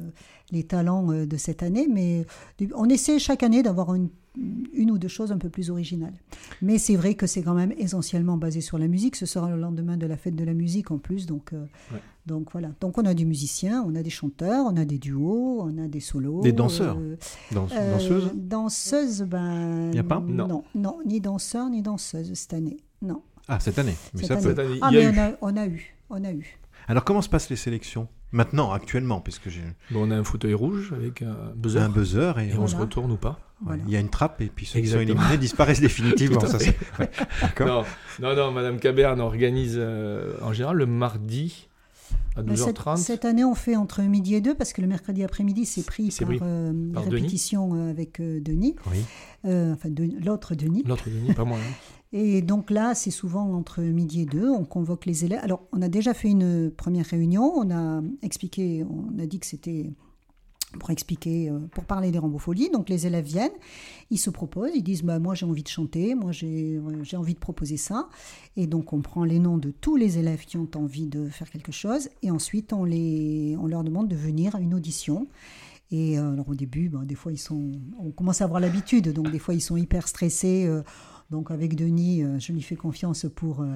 les 0.51 0.65
talents 0.65 1.13
euh, 1.13 1.27
de 1.27 1.37
cette 1.37 1.63
année, 1.63 1.87
mais 1.89 2.27
on 2.75 2.89
essaie 2.89 3.21
chaque 3.21 3.45
année 3.45 3.63
d'avoir 3.63 3.95
une, 3.95 4.09
une 4.37 4.91
ou 4.91 4.99
deux 4.99 5.09
choses 5.09 5.33
un 5.33 5.39
peu 5.39 5.49
plus 5.49 5.71
originales. 5.71 6.15
Mais 6.63 6.79
c'est 6.79 6.95
vrai 6.97 7.15
que 7.15 7.27
c'est 7.27 7.43
quand 7.43 7.55
même 7.55 7.73
essentiellement 7.77 8.37
basé 8.37 8.61
sur 8.61 8.79
la 8.79 8.87
musique. 8.87 9.17
Ce 9.17 9.27
sera 9.27 9.51
le 9.51 9.57
lendemain 9.61 9.97
de 9.97 10.07
la 10.07 10.17
fête 10.17 10.37
de 10.37 10.45
la 10.45 10.55
musique 10.55 10.91
en 10.91 10.99
plus, 10.99 11.27
donc. 11.27 11.53
euh, 11.53 11.65
Ouais. 11.93 11.99
Donc 12.27 12.53
voilà. 12.53 12.69
Donc 12.81 12.97
on 12.99 13.05
a 13.07 13.15
des 13.15 13.25
musiciens, 13.25 13.83
on 13.89 13.95
a 13.97 14.03
des 14.03 14.11
chanteurs, 14.11 14.67
on 14.67 14.77
a 14.77 14.85
des 14.85 14.99
duos, 14.99 15.63
on 15.63 15.79
a 15.79 15.89
des 15.89 16.01
solos. 16.01 16.43
Des 16.43 16.53
danseurs. 16.53 16.97
euh, 17.01 17.17
Dans- 17.51 17.67
euh, 17.73 17.93
danseuse. 17.95 18.31
Danseuse, 18.35 19.23
ben. 19.23 19.91
Y 19.93 19.99
a 19.99 20.05
pas? 20.05 20.21
Non. 20.21 20.47
non. 20.47 20.65
Non, 20.75 20.99
ni 21.07 21.21
danseur 21.21 21.69
ni 21.71 21.83
danseuse 21.83 22.33
cette 22.35 22.53
année. 22.53 22.77
Non. 23.03 23.23
Ah 23.49 23.59
cette 23.59 23.79
année. 23.79 23.97
Mais 24.15 24.21
Cette 24.21 24.29
ça 24.29 24.35
année. 24.35 24.43
peut. 24.43 24.49
Cette 24.51 24.59
année, 24.61 24.79
Ah, 24.83 24.89
il 24.93 24.99
mais 24.99 25.05
eu. 25.05 25.09
on 25.09 25.19
a, 25.19 25.33
on 25.41 25.57
a 25.57 25.67
eu. 25.67 25.95
On 26.11 26.25
a 26.25 26.33
eu. 26.33 26.59
Alors 26.89 27.05
comment 27.05 27.23
se 27.23 27.29
passent 27.29 27.51
les 27.51 27.57
sélections? 27.57 28.07
Maintenant, 28.33 28.73
actuellement, 28.73 29.21
parce 29.21 29.39
que 29.39 29.51
j'ai 29.51 29.63
Bon, 29.91 30.07
on 30.07 30.11
a 30.11 30.17
un 30.17 30.25
fauteuil 30.25 30.55
rouge 30.55 30.93
avec 30.97 31.23
un 31.23 31.37
buzzer. 31.57 31.79
un 31.81 31.89
buzzer 31.89 32.39
et, 32.39 32.49
Et 32.51 32.55
on 32.57 32.63
on- 32.63 32.67
se 32.67 32.77
retourne 32.77 33.11
ou 33.13 33.17
pas. 33.17 33.39
Voilà. 33.63 33.83
il 33.87 33.93
y 33.93 33.97
a 33.97 34.01
une 34.01 34.09
trappe 34.09 34.41
et 34.41 34.47
puis 34.47 34.65
ceux 34.65 34.81
qui 34.81 34.87
sont 34.89 34.95
Exactement. 34.99 35.21
éliminés 35.21 35.39
disparaissent 35.39 35.81
définitivement. 35.83 36.41
Ça, 36.41 36.57
ouais. 36.57 37.11
D'accord. 37.43 37.85
Non, 38.19 38.31
non, 38.31 38.37
non, 38.37 38.53
Madame 38.53 38.79
Caberne 38.79 39.21
organise 39.21 39.75
euh, 39.77 40.33
en 40.43 40.55
général 40.55 40.77
le 40.79 40.87
mardi 40.87 41.69
à 42.37 42.43
Ben, 42.43 42.57
cette, 42.57 42.79
12h30. 42.79 42.97
cette 42.97 43.25
année, 43.27 43.45
on 43.45 43.55
fait 43.55 43.77
entre 43.77 44.01
midi 44.01 44.35
et 44.35 44.41
deux 44.41 44.55
parce 44.55 44.73
que 44.73 44.81
le 44.81 44.87
mercredi 44.87 45.23
après-midi, 45.25 45.67
c'est 45.67 45.85
pris 45.85 46.09
par, 46.19 46.27
pris 46.29 46.39
euh, 46.41 46.73
Denis. 46.73 46.97
répétitions 47.05 47.75
euh, 47.75 47.91
avec 47.91 48.19
euh, 48.21 48.41
Denis, 48.41 48.77
Oui. 48.91 48.99
Euh, 49.45 49.75
enfin 49.75 49.91
de- 49.91 50.09
l'autre 50.25 50.55
Denis. 50.55 50.83
L'autre 50.87 51.11
Denis, 51.11 51.35
pas 51.35 51.45
moi. 51.45 51.59
hein. 51.59 51.73
Et 52.13 52.43
donc 52.43 52.71
là, 52.71 52.95
c'est 52.95 53.13
souvent 53.13 53.53
entre 53.55 53.83
midi 53.83 54.23
et 54.23 54.27
deux, 54.27 54.49
on 54.49 54.65
convoque 54.65 55.07
les 55.07 55.25
élèves. 55.25 55.41
Alors, 55.43 55.63
on 55.73 55.81
a 55.81 55.89
déjà 55.89 56.13
fait 56.13 56.29
une 56.29 56.71
première 56.71 57.07
réunion, 57.07 57.53
on 57.55 57.71
a 57.71 58.03
expliqué, 58.23 58.85
on 58.85 59.17
a 59.19 59.27
dit 59.27 59.39
que 59.39 59.47
c'était 59.47 59.93
pour 60.79 60.91
expliquer, 60.91 61.51
euh, 61.51 61.59
pour 61.73 61.85
parler 61.85 62.11
des 62.11 62.19
rambopholies. 62.19 62.71
Donc 62.71 62.89
les 62.89 63.07
élèves 63.07 63.25
viennent, 63.25 63.53
ils 64.11 64.19
se 64.19 64.31
proposent, 64.31 64.71
ils 64.75 64.83
disent 64.83 65.03
bah, 65.03 65.19
moi 65.19 65.35
j'ai 65.35 65.47
envie 65.47 65.63
de 65.63 65.69
chanter, 65.69 66.15
moi 66.15 66.33
j'ai 66.33 66.77
euh, 66.77 67.03
j'ai 67.03 67.17
envie 67.17 67.35
de 67.35 67.39
proposer 67.39 67.77
ça. 67.77 68.09
Et 68.57 68.67
donc 68.67 68.93
on 68.93 69.01
prend 69.01 69.25
les 69.25 69.39
noms 69.39 69.59
de 69.59 69.71
tous 69.71 69.97
les 69.97 70.19
élèves 70.19 70.45
qui 70.45 70.57
ont 70.57 70.69
envie 70.77 71.07
de 71.07 71.29
faire 71.29 71.51
quelque 71.51 71.73
chose 71.73 72.09
et 72.23 72.31
ensuite 72.31 72.73
on, 72.73 72.85
les, 72.85 73.57
on 73.61 73.67
leur 73.67 73.85
demande 73.85 74.09
de 74.09 74.17
venir 74.17 74.55
à 74.55 74.61
une 74.61 74.75
audition. 74.75 75.27
Et 75.91 76.19
euh, 76.19 76.33
alors 76.35 76.49
au 76.49 76.55
début, 76.55 76.89
ben, 76.89 77.03
des 77.05 77.17
fois 77.17 77.33
ils 77.33 77.39
sont, 77.39 77.73
on 77.99 78.13
commence 78.13 78.41
à 78.41 78.45
avoir 78.45 78.61
l'habitude, 78.61 79.13
donc 79.13 79.31
des 79.33 79.41
fois 79.41 79.55
ils 79.55 79.61
sont 79.61 79.77
hyper 79.77 80.07
stressés. 80.07 80.69
Donc 81.31 81.51
avec 81.53 81.77
Denis, 81.77 82.23
euh, 82.25 82.39
je 82.41 82.53
lui 82.53 82.61
fais 82.61 82.75
confiance 82.77 83.27
pour 83.35 83.61
euh, 83.61 83.67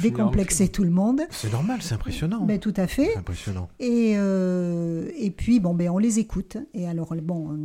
décomplexer 0.00 0.68
tout 0.68 0.82
le 0.82 0.90
monde. 0.90 1.20
C'est 1.30 1.52
normal, 1.52 1.78
c'est 1.80 1.94
impressionnant. 1.94 2.44
Mais 2.46 2.58
tout 2.58 2.74
à 2.76 2.86
fait. 2.88 3.16
Impressionnant. 3.16 3.68
Et, 3.78 4.14
euh, 4.16 5.08
et 5.16 5.30
puis, 5.30 5.60
bon, 5.60 5.74
ben, 5.74 5.90
on 5.90 5.98
les 5.98 6.18
écoute. 6.18 6.56
Et 6.74 6.88
alors, 6.88 7.14
bon, 7.22 7.50
on 7.50 7.58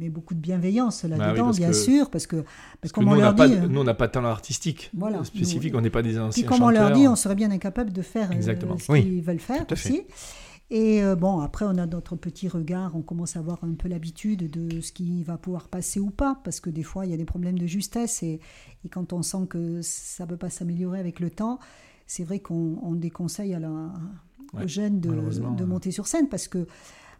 met 0.00 0.08
beaucoup 0.08 0.34
de 0.34 0.40
bienveillance 0.40 1.04
Bah 1.04 1.10
oui, 1.12 1.18
là-dedans, 1.18 1.50
bien 1.50 1.68
que- 1.68 1.74
sûr, 1.74 2.08
parce 2.10 2.26
que, 2.26 2.36
parce 2.36 2.46
Parce 2.80 2.92
que 2.92 3.00
nous, 3.00 3.08
on 3.10 3.14
leur 3.14 3.34
dit... 3.34 3.42
de- 3.56 3.66
nous, 3.68 3.80
on 3.80 3.84
n'a 3.84 3.94
pas 3.94 4.06
de 4.06 4.12
talent 4.12 4.28
artistique 4.30 4.90
Voilà, 4.96 5.22
spécifique. 5.24 5.72
nous- 5.74 5.78
on 5.80 5.82
n'est 5.82 5.90
pas 5.90 6.02
des 6.02 6.10
puis 6.12 6.18
anciens 6.20 6.46
comme 6.46 6.62
on 6.62 6.70
leur 6.70 6.90
dit, 6.92 7.06
on 7.06 7.16
serait 7.16 7.34
bien 7.34 7.50
incapable 7.50 7.92
de 7.92 8.02
faire 8.02 8.32
Exactement. 8.32 8.78
ce 8.78 8.90
Oui, 8.90 9.02
qu'ils 9.02 9.22
veulent 9.22 9.38
faire 9.38 9.66
tout 9.66 9.74
à 9.74 9.76
fait. 9.76 10.06
Et 10.70 11.02
euh, 11.02 11.16
bon, 11.16 11.40
après, 11.40 11.64
on 11.64 11.78
a 11.78 11.86
notre 11.86 12.14
petit 12.14 12.46
regard, 12.46 12.94
on 12.94 13.00
commence 13.00 13.36
à 13.36 13.38
avoir 13.38 13.64
un 13.64 13.72
peu 13.72 13.88
l'habitude 13.88 14.50
de 14.50 14.80
ce 14.82 14.92
qui 14.92 15.22
va 15.22 15.38
pouvoir 15.38 15.68
passer 15.68 15.98
ou 15.98 16.10
pas, 16.10 16.38
parce 16.44 16.60
que 16.60 16.68
des 16.68 16.82
fois, 16.82 17.06
il 17.06 17.10
y 17.10 17.14
a 17.14 17.16
des 17.16 17.24
problèmes 17.24 17.58
de 17.58 17.66
justesse, 17.66 18.22
et, 18.22 18.38
et 18.84 18.88
quand 18.90 19.14
on 19.14 19.22
sent 19.22 19.46
que 19.48 19.80
ça 19.82 20.24
ne 20.24 20.28
peut 20.28 20.36
pas 20.36 20.50
s'améliorer 20.50 21.00
avec 21.00 21.20
le 21.20 21.30
temps, 21.30 21.58
c'est 22.06 22.22
vrai 22.24 22.40
qu'on 22.40 22.78
on 22.82 22.92
déconseille 22.94 23.54
à 23.54 23.60
la, 23.60 23.92
Ouais, 24.54 24.64
aux 24.64 24.68
jeunes 24.68 24.98
de, 25.00 25.10
ouais. 25.10 25.66
monter 25.66 25.90
sur 25.90 26.06
scène, 26.06 26.28
parce 26.28 26.48
que 26.48 26.66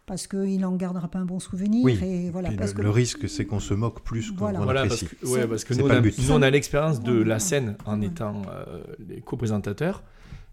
parce 0.07 0.25
qu'il 0.25 0.59
n'en 0.61 0.75
gardera 0.75 1.07
pas 1.07 1.19
un 1.19 1.25
bon 1.25 1.37
souvenir. 1.39 1.85
Oui, 1.85 1.99
Et 2.03 2.31
voilà, 2.31 2.51
parce 2.53 2.71
le, 2.71 2.77
que 2.77 2.81
le 2.81 2.89
risque, 2.89 3.29
c'est 3.29 3.45
qu'on 3.45 3.59
se 3.59 3.75
moque 3.75 4.01
plus 4.01 4.31
qu'on 4.31 4.37
Voilà. 4.37 4.57
qu'on 4.57 4.63
Voilà, 4.63 4.87
parce 4.87 5.03
apprécie. 5.03 5.15
que, 5.21 5.25
ouais, 5.27 5.41
C'est- 5.41 5.47
parce 5.47 5.63
que 5.63 5.73
nous, 5.75 5.85
on 5.85 5.87
pas 5.87 5.93
a, 5.93 5.95
le 5.97 6.01
but. 6.01 6.17
nous, 6.17 6.31
on 6.31 6.41
a 6.41 6.49
l'expérience 6.49 6.99
de 7.03 7.13
la 7.21 7.37
scène 7.37 7.75
en 7.85 7.99
Ouais. 7.99 8.07
étant 8.07 8.41
euh, 8.49 8.81
les 9.07 9.21
co-présentateurs. 9.21 10.01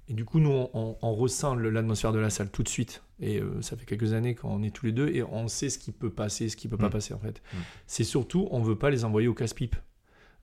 Et 0.08 0.14
du 0.14 0.25
coup, 0.25 0.38
nous, 0.38 0.50
on, 0.50 0.70
on- 0.75 0.97
on 1.03 1.14
ressent 1.14 1.55
l'atmosphère 1.56 2.12
de 2.12 2.19
la 2.19 2.31
salle 2.31 2.49
tout 2.50 2.62
de 2.62 2.69
suite. 2.69 3.03
Et 3.20 3.41
euh, 3.41 3.61
ça 3.62 3.76
fait 3.76 3.87
quelques 3.87 4.12
années 4.12 4.35
qu'on 4.35 4.62
est 4.62 4.70
tous 4.70 4.87
les 4.87 4.93
deux 4.93 5.08
et 5.08 5.23
on 5.23 5.49
sait 5.49 5.69
ce 5.70 5.79
qui 5.79 5.91
peut 5.91 6.11
passer, 6.11 6.49
ce 6.49 6.56
qui 6.56 6.69
peut 6.69 6.76
pas 6.76 6.88
Mm. 6.88 6.91
passer 6.91 7.14
en 7.14 7.19
fait. 7.19 7.43
Mm. 7.53 7.56
C'est 7.87 8.05
surtout, 8.05 8.47
on 8.50 8.61
veut 8.62 8.76
pas 8.76 8.91
les 8.91 9.05
envoyer 9.05 9.26
au 9.29 9.35
casse-pipe. 9.35 9.75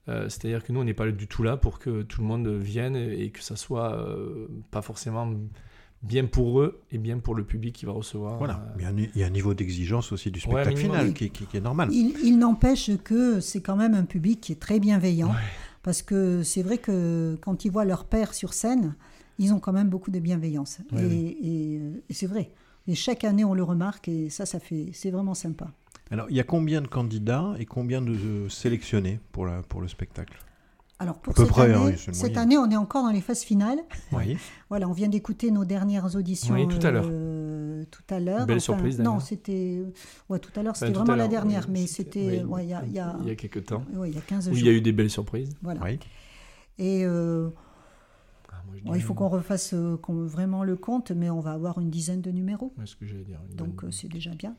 Euh, 0.08 0.28
C'est-à-dire 0.28 0.62
que 0.64 0.72
nous, 0.72 0.80
on 0.80 0.84
n'est 0.84 0.92
pas 0.92 1.10
du 1.10 1.26
tout 1.28 1.42
là 1.42 1.56
pour 1.56 1.78
que 1.78 2.02
tout 2.02 2.20
le 2.20 2.26
monde 2.26 2.46
vienne 2.48 2.94
et 2.96 3.30
que 3.30 3.42
ça 3.42 3.56
soit 3.56 3.94
euh, 3.94 4.48
pas 4.70 4.82
forcément 4.82 5.32
bien 6.02 6.26
pour 6.26 6.60
eux 6.60 6.82
et 6.92 6.98
bien 6.98 7.18
pour 7.18 7.34
le 7.34 7.44
public 7.44 7.74
qui 7.74 7.86
va 7.86 7.92
recevoir. 7.92 8.36
Voilà, 8.36 8.56
euh, 8.56 8.76
il 8.78 8.82
y, 8.82 8.84
a 8.84 8.88
un, 8.90 8.98
il 8.98 9.18
y 9.18 9.22
a 9.22 9.26
un 9.26 9.30
niveau 9.30 9.54
d'exigence 9.54 10.12
aussi 10.12 10.30
du 10.30 10.40
spectacle 10.40 10.76
final 10.76 11.06
Oui. 11.06 11.14
qui, 11.14 11.30
qui- 11.30 11.46
qui 11.46 11.56
est 11.56 11.60
normal. 11.62 11.88
il, 11.90 12.14
il 12.22 12.38
n'empêche 12.38 12.90
que 13.02 13.40
c'est 13.40 13.62
quand 13.62 13.76
même 13.76 13.94
un 13.94 14.04
public 14.04 14.42
qui 14.42 14.52
est 14.52 14.60
très 14.60 14.78
bienveillant. 14.80 15.28
Ouais. 15.28 15.36
Parce 15.82 16.02
que 16.02 16.42
c'est 16.42 16.62
vrai 16.62 16.76
que 16.76 17.38
quand 17.40 17.64
ils 17.64 17.70
voient 17.70 17.84
leur 17.86 18.04
père 18.04 18.34
sur 18.34 18.52
scène, 18.52 18.94
ils 19.38 19.52
ont 19.52 19.60
quand 19.60 19.72
même 19.72 19.88
beaucoup 19.88 20.10
de 20.10 20.18
bienveillance. 20.20 20.78
Ouais, 20.92 21.02
et 21.02 21.06
oui. 21.06 21.36
et, 21.42 21.78
euh, 21.80 22.02
et 22.08 22.14
c'est 22.14 22.26
vrai. 22.26 22.50
Et 22.86 22.94
chaque 22.94 23.24
année, 23.24 23.44
on 23.44 23.54
le 23.54 23.62
remarque 23.62 24.08
et 24.08 24.28
ça, 24.30 24.44
ça 24.46 24.60
fait, 24.60 24.90
c'est 24.92 25.10
vraiment 25.10 25.34
sympa. 25.34 25.70
Alors, 26.10 26.26
il 26.28 26.36
y 26.36 26.40
a 26.40 26.44
combien 26.44 26.82
de 26.82 26.86
candidats 26.86 27.54
et 27.58 27.64
combien 27.64 28.02
de 28.02 28.12
euh, 28.12 28.48
sélectionnés 28.48 29.20
pour, 29.32 29.46
la, 29.46 29.62
pour 29.62 29.80
le 29.80 29.88
spectacle? 29.88 30.38
Alors 31.00 31.18
pour 31.18 31.32
À 31.32 31.34
peu 31.34 31.42
cette, 31.42 31.50
près, 31.50 31.72
hein, 31.74 31.86
année, 31.86 31.96
oui, 32.06 32.14
cette 32.14 32.36
année, 32.36 32.56
on 32.56 32.70
est 32.70 32.76
encore 32.76 33.02
dans 33.02 33.10
les 33.10 33.20
phases 33.20 33.42
finales. 33.42 33.78
Oui. 34.12 34.36
Voilà, 34.70 34.88
on 34.88 34.92
vient 34.92 35.08
d'écouter 35.08 35.50
nos 35.50 35.64
dernières 35.64 36.14
auditions. 36.14 36.54
Oui, 36.54 36.68
tout 36.68 36.84
à 36.86 36.90
l'heure. 36.92 37.06
euh, 37.10 37.84
tout 37.90 38.02
à 38.14 38.20
l'heure. 38.20 38.46
Belle 38.46 38.60
surprise, 38.60 38.98
Non, 39.00 39.18
c'était. 39.18 39.82
Ouais, 40.28 40.38
tout 40.38 40.50
à 40.58 40.62
l'heure, 40.62 40.72
Enfin, 40.76 40.86
c'était 40.86 40.98
vraiment 40.98 41.16
la 41.16 41.26
dernière, 41.28 41.68
mais 41.68 41.86
c'était. 41.86 42.42
oui, 42.44 42.44
ouais, 42.44 42.64
il 42.64 42.70
y 42.70 42.74
a, 42.74 42.84
y 42.86 42.98
a- 43.00 43.16
il 43.22 43.28
y 43.28 43.30
a 43.30 43.34
quelques 43.34 43.64
temps. 43.66 43.84
ouais, 43.94 44.10
il 44.10 44.14
y 44.14 44.18
a 44.18 44.22
15 44.22 44.46
Où 44.48 44.50
jours. 44.50 44.58
il 44.58 44.66
y 44.66 44.68
a 44.68 44.72
eu 44.72 44.80
des 44.80 44.92
belles 44.92 45.10
surprises. 45.10 45.50
Voilà. 45.62 45.80
oui. 45.82 45.98
Et 46.78 47.04
euh, 47.04 47.48
moi, 48.66 48.76
je 48.76 48.82
bon, 48.84 48.94
il 48.94 49.02
faut 49.02 49.14
qu'on 49.14 49.28
refasse 49.28 49.72
euh, 49.74 49.96
vraiment 50.08 50.64
le 50.64 50.76
compte, 50.76 51.10
mais 51.10 51.30
on 51.30 51.40
va 51.40 51.52
avoir 51.52 51.78
une 51.80 51.90
dizaine 51.90 52.20
de 52.20 52.30
numéros. 52.30 52.72
Ouais, 52.78 52.86
ce 52.86 52.96
que 52.96 53.06
j'allais 53.06 53.24
dire. 53.24 53.40
Donc 53.56 53.84
euh, 53.84 53.90
c'est 53.90 54.08
déjà 54.08 54.30
bien. 54.32 54.54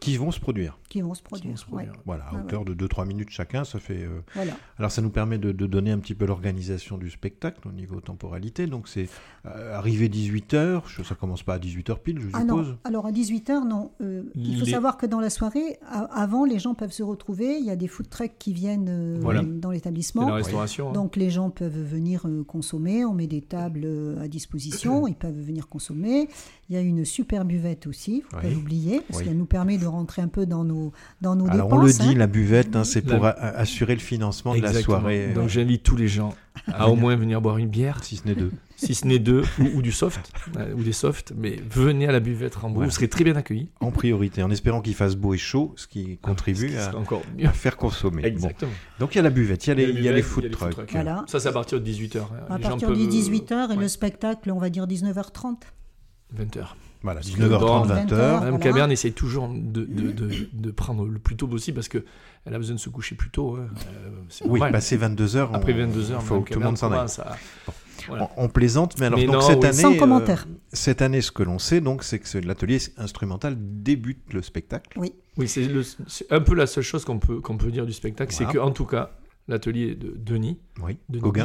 Qui 0.00 0.16
vont 0.16 0.30
se 0.30 0.40
produire. 0.40 0.78
Qui 0.88 1.02
vont 1.02 1.12
se 1.14 1.20
qui 1.20 1.24
vont 1.24 1.28
produire. 1.28 1.58
se 1.58 1.64
produire. 1.66 1.92
ouais. 1.92 1.98
Voilà, 2.06 2.24
à 2.24 2.30
Ah, 2.32 2.40
hauteur 2.40 2.64
de 2.64 2.74
2-3 2.74 3.06
minutes 3.06 3.28
chacun, 3.30 3.64
ça 3.64 3.78
fait. 3.78 4.02
euh, 4.02 4.20
Voilà. 4.34 4.52
Alors, 4.78 4.90
ça 4.90 5.02
nous 5.02 5.10
permet 5.10 5.36
de, 5.38 5.52
de 5.52 5.66
donner 5.66 5.90
un 5.90 5.98
petit 5.98 6.14
peu 6.14 6.24
l'organisation 6.24 6.96
du 6.96 7.10
spectacle 7.10 7.68
au 7.68 7.72
niveau 7.72 8.00
temporalité. 8.00 8.66
Donc, 8.66 8.88
c'est 8.88 9.08
euh, 9.44 9.76
arrivé 9.76 10.08
18h, 10.08 10.82
ça 11.04 11.14
commence 11.14 11.42
pas 11.42 11.54
à 11.54 11.58
18h 11.58 11.98
pile, 12.00 12.18
je 12.20 12.28
Ah 12.32 12.44
non, 12.44 12.58
suppose. 12.64 12.76
alors 12.84 13.06
à 13.06 13.12
18h, 13.12 13.66
non. 13.68 13.90
Euh, 14.00 14.22
il 14.34 14.58
faut 14.58 14.64
Les- 14.64 14.70
savoir 14.72 14.96
que 14.96 15.04
dans 15.06 15.20
la 15.20 15.30
soirée, 15.30 15.78
avant, 15.90 16.44
les 16.46 16.58
gens 16.58 16.74
peuvent 16.74 16.92
se 16.92 17.02
retrouver. 17.02 17.58
Il 17.58 17.64
y 17.66 17.70
a 17.70 17.76
des 17.76 17.88
food 17.88 18.08
trucks 18.08 18.36
qui 18.38 18.54
viennent 18.54 18.88
euh, 18.88 19.18
Voilà. 19.20 19.42
dans 19.42 19.70
l'établissement. 19.70 20.34
hein. 20.34 20.92
Donc 20.94 21.16
les 21.16 21.30
gens 21.30 21.50
peuvent 21.50 21.78
venir 21.82 22.22
euh, 22.26 22.42
consommer, 22.44 23.04
on 23.04 23.12
met 23.12 23.26
des 23.26 23.42
tables 23.48 23.82
euh, 23.84 24.22
à 24.22 24.28
disposition, 24.28 25.06
ils 25.08 25.14
peuvent 25.14 25.38
venir 25.38 25.68
consommer. 25.68 26.28
Il 26.70 26.74
y 26.74 26.78
a 26.78 26.80
une 26.82 27.04
super 27.04 27.44
buvette 27.44 27.86
aussi, 27.86 28.22
faut 28.30 28.36
pas 28.40 28.48
l'oublier, 28.48 29.00
parce 29.08 29.20
Oui. 29.20 29.26
qu'elle 29.26 29.38
nous 29.38 29.46
permet 29.46 29.78
de 29.78 29.86
rentrer 29.86 30.22
un 30.22 30.28
peu 30.28 30.46
dans 30.46 30.64
nos, 30.64 30.92
dans 31.20 31.34
nos 31.34 31.46
Alors, 31.48 31.68
dépenses. 31.68 31.72
on 31.80 31.82
le 31.86 31.92
dit, 31.92 32.14
hein. 32.14 32.18
la 32.18 32.26
buvette, 32.26 32.76
hein, 32.76 32.84
c'est 32.84 33.02
pour 33.02 33.24
assurer 33.24 33.94
le 33.94 34.00
financement 34.00 34.54
de 34.54 34.60
la 34.60 34.72
soirée. 34.72 35.32
Donc 35.34 35.48
j'invite 35.48 35.82
tous 35.82 35.96
les 35.96 36.08
gens 36.08 36.34
à 36.72 36.88
au 36.88 36.96
moins 36.96 37.16
venir 37.16 37.40
boire 37.40 37.58
une 37.58 37.68
bière, 37.68 38.02
Si 38.04 38.16
ce 38.16 38.26
n'est 38.26 38.34
deux. 38.34 38.50
si 38.76 38.94
ce 38.94 39.06
n'est 39.06 39.18
deux, 39.18 39.42
ou, 39.58 39.64
ou 39.78 39.82
du 39.82 39.92
soft, 39.92 40.30
euh, 40.56 40.72
ou 40.74 40.82
des 40.82 40.92
softs, 40.92 41.32
mais 41.36 41.56
venez 41.70 42.06
à 42.08 42.12
la 42.12 42.20
buvette 42.20 42.54
Rambo, 42.56 42.76
Voilà. 42.76 42.88
vous 42.88 42.94
serez 42.94 43.08
très 43.08 43.24
bien 43.24 43.36
accueillis. 43.36 43.70
En 43.80 43.90
priorité, 43.90 44.42
en 44.42 44.50
espérant 44.50 44.80
qu'il 44.80 44.94
fasse 44.94 45.16
beau 45.16 45.34
et 45.34 45.38
chaud, 45.38 45.72
ce 45.76 45.86
qui 45.86 46.18
contribue 46.18 46.68
Ce 46.68 46.72
qui 46.72 46.76
à, 46.78 46.84
serait 46.86 46.96
encore 46.96 47.22
mieux. 47.36 47.46
à 47.46 47.52
faire 47.52 47.76
consommer. 47.76 48.22
Bon. 48.22 48.28
Exactement. 48.28 48.70
Donc 49.00 49.14
il 49.14 49.18
y 49.18 49.20
a 49.20 49.22
la 49.22 49.30
buvette, 49.30 49.66
il 49.66 49.68
y 49.68 49.72
a 49.72 49.74
les, 49.74 49.84
Il 49.84 49.88
y 49.88 49.90
a 49.90 49.94
food 49.94 50.00
il 50.00 50.04
y 50.04 50.08
a 50.08 50.12
les 50.12 50.22
food 50.22 50.50
trucks. 50.50 50.90
Voilà. 50.92 51.24
Ça, 51.26 51.40
c'est 51.40 51.48
à 51.48 51.52
partir 51.52 51.80
de 51.80 51.86
18h. 51.88 52.22
À 52.48 52.58
partir 52.58 52.90
de 52.90 52.94
18h 52.96 53.72
et 53.72 53.76
le 53.76 53.88
spectacle, 53.88 54.50
on 54.50 54.58
va 54.58 54.70
dire 54.70 54.86
19h30. 54.86 55.56
20h. 56.36 56.66
Voilà, 57.02 57.20
Parce 57.20 57.30
19h30, 57.32 57.38
que 57.38 57.92
20h. 57.92 58.06
20h, 58.06 58.10
Madame 58.10 58.38
Voilà. 58.40 58.58
Caberne 58.58 58.90
essaye 58.92 59.12
toujours 59.12 59.48
de, 59.48 59.84
de, 59.84 60.10
de, 60.12 60.30
de 60.52 60.70
prendre 60.72 61.06
le 61.06 61.18
plus 61.20 61.36
tôt 61.36 61.46
possible 61.46 61.76
parce 61.76 61.88
qu'elle 61.88 62.02
a 62.46 62.58
besoin 62.58 62.74
de 62.74 62.80
se 62.80 62.88
coucher 62.88 63.14
plus 63.14 63.30
tôt. 63.30 63.56
hein. 63.56 63.68
Euh, 63.88 64.10
Oui, 64.46 64.58
passer 64.58 64.98
22h, 64.98 65.50
Après 65.52 65.72
22h, 65.74 66.16
il 66.20 66.20
faut 66.26 66.40
que 66.40 66.52
tout 66.54 66.58
le 66.58 66.64
monde 66.66 66.76
s'en 66.78 66.90
aille. 66.92 67.06
Voilà. 68.08 68.30
On, 68.36 68.44
on 68.44 68.48
plaisante, 68.48 68.98
mais 69.00 69.06
alors 69.06 69.18
Mais 69.18 69.26
donc 69.26 69.34
non, 69.36 69.40
cette 69.40 69.58
oui. 69.60 69.66
année, 69.66 69.98
Sans 69.98 70.20
euh, 70.20 70.36
cette 70.72 71.02
année, 71.02 71.20
ce 71.20 71.30
que 71.32 71.42
l'on 71.42 71.58
sait, 71.58 71.80
donc, 71.80 72.04
c'est 72.04 72.18
que 72.20 72.38
l'atelier 72.38 72.78
instrumental 72.96 73.56
débute 73.58 74.32
le 74.32 74.40
spectacle. 74.40 74.98
Oui. 74.98 75.12
Oui, 75.36 75.46
c'est 75.48 75.64
le- 75.66 75.82
c'est 76.06 76.30
un 76.32 76.40
peu 76.40 76.54
la 76.54 76.66
seule 76.66 76.84
chose 76.84 77.04
qu'on 77.04 77.18
peut, 77.18 77.40
qu'on 77.40 77.56
peut 77.58 77.70
dire 77.70 77.86
du 77.86 77.92
spectacle, 77.92 78.32
c'est 78.32 78.44
Voilà. 78.44 78.60
qu'en 78.60 78.70
tout 78.70 78.86
cas, 78.86 79.10
l'atelier 79.48 79.94
de 79.94 80.14
Denis, 80.16 80.58
Oui. 80.82 80.96
Denis 81.08 81.22
Gauguin. 81.22 81.44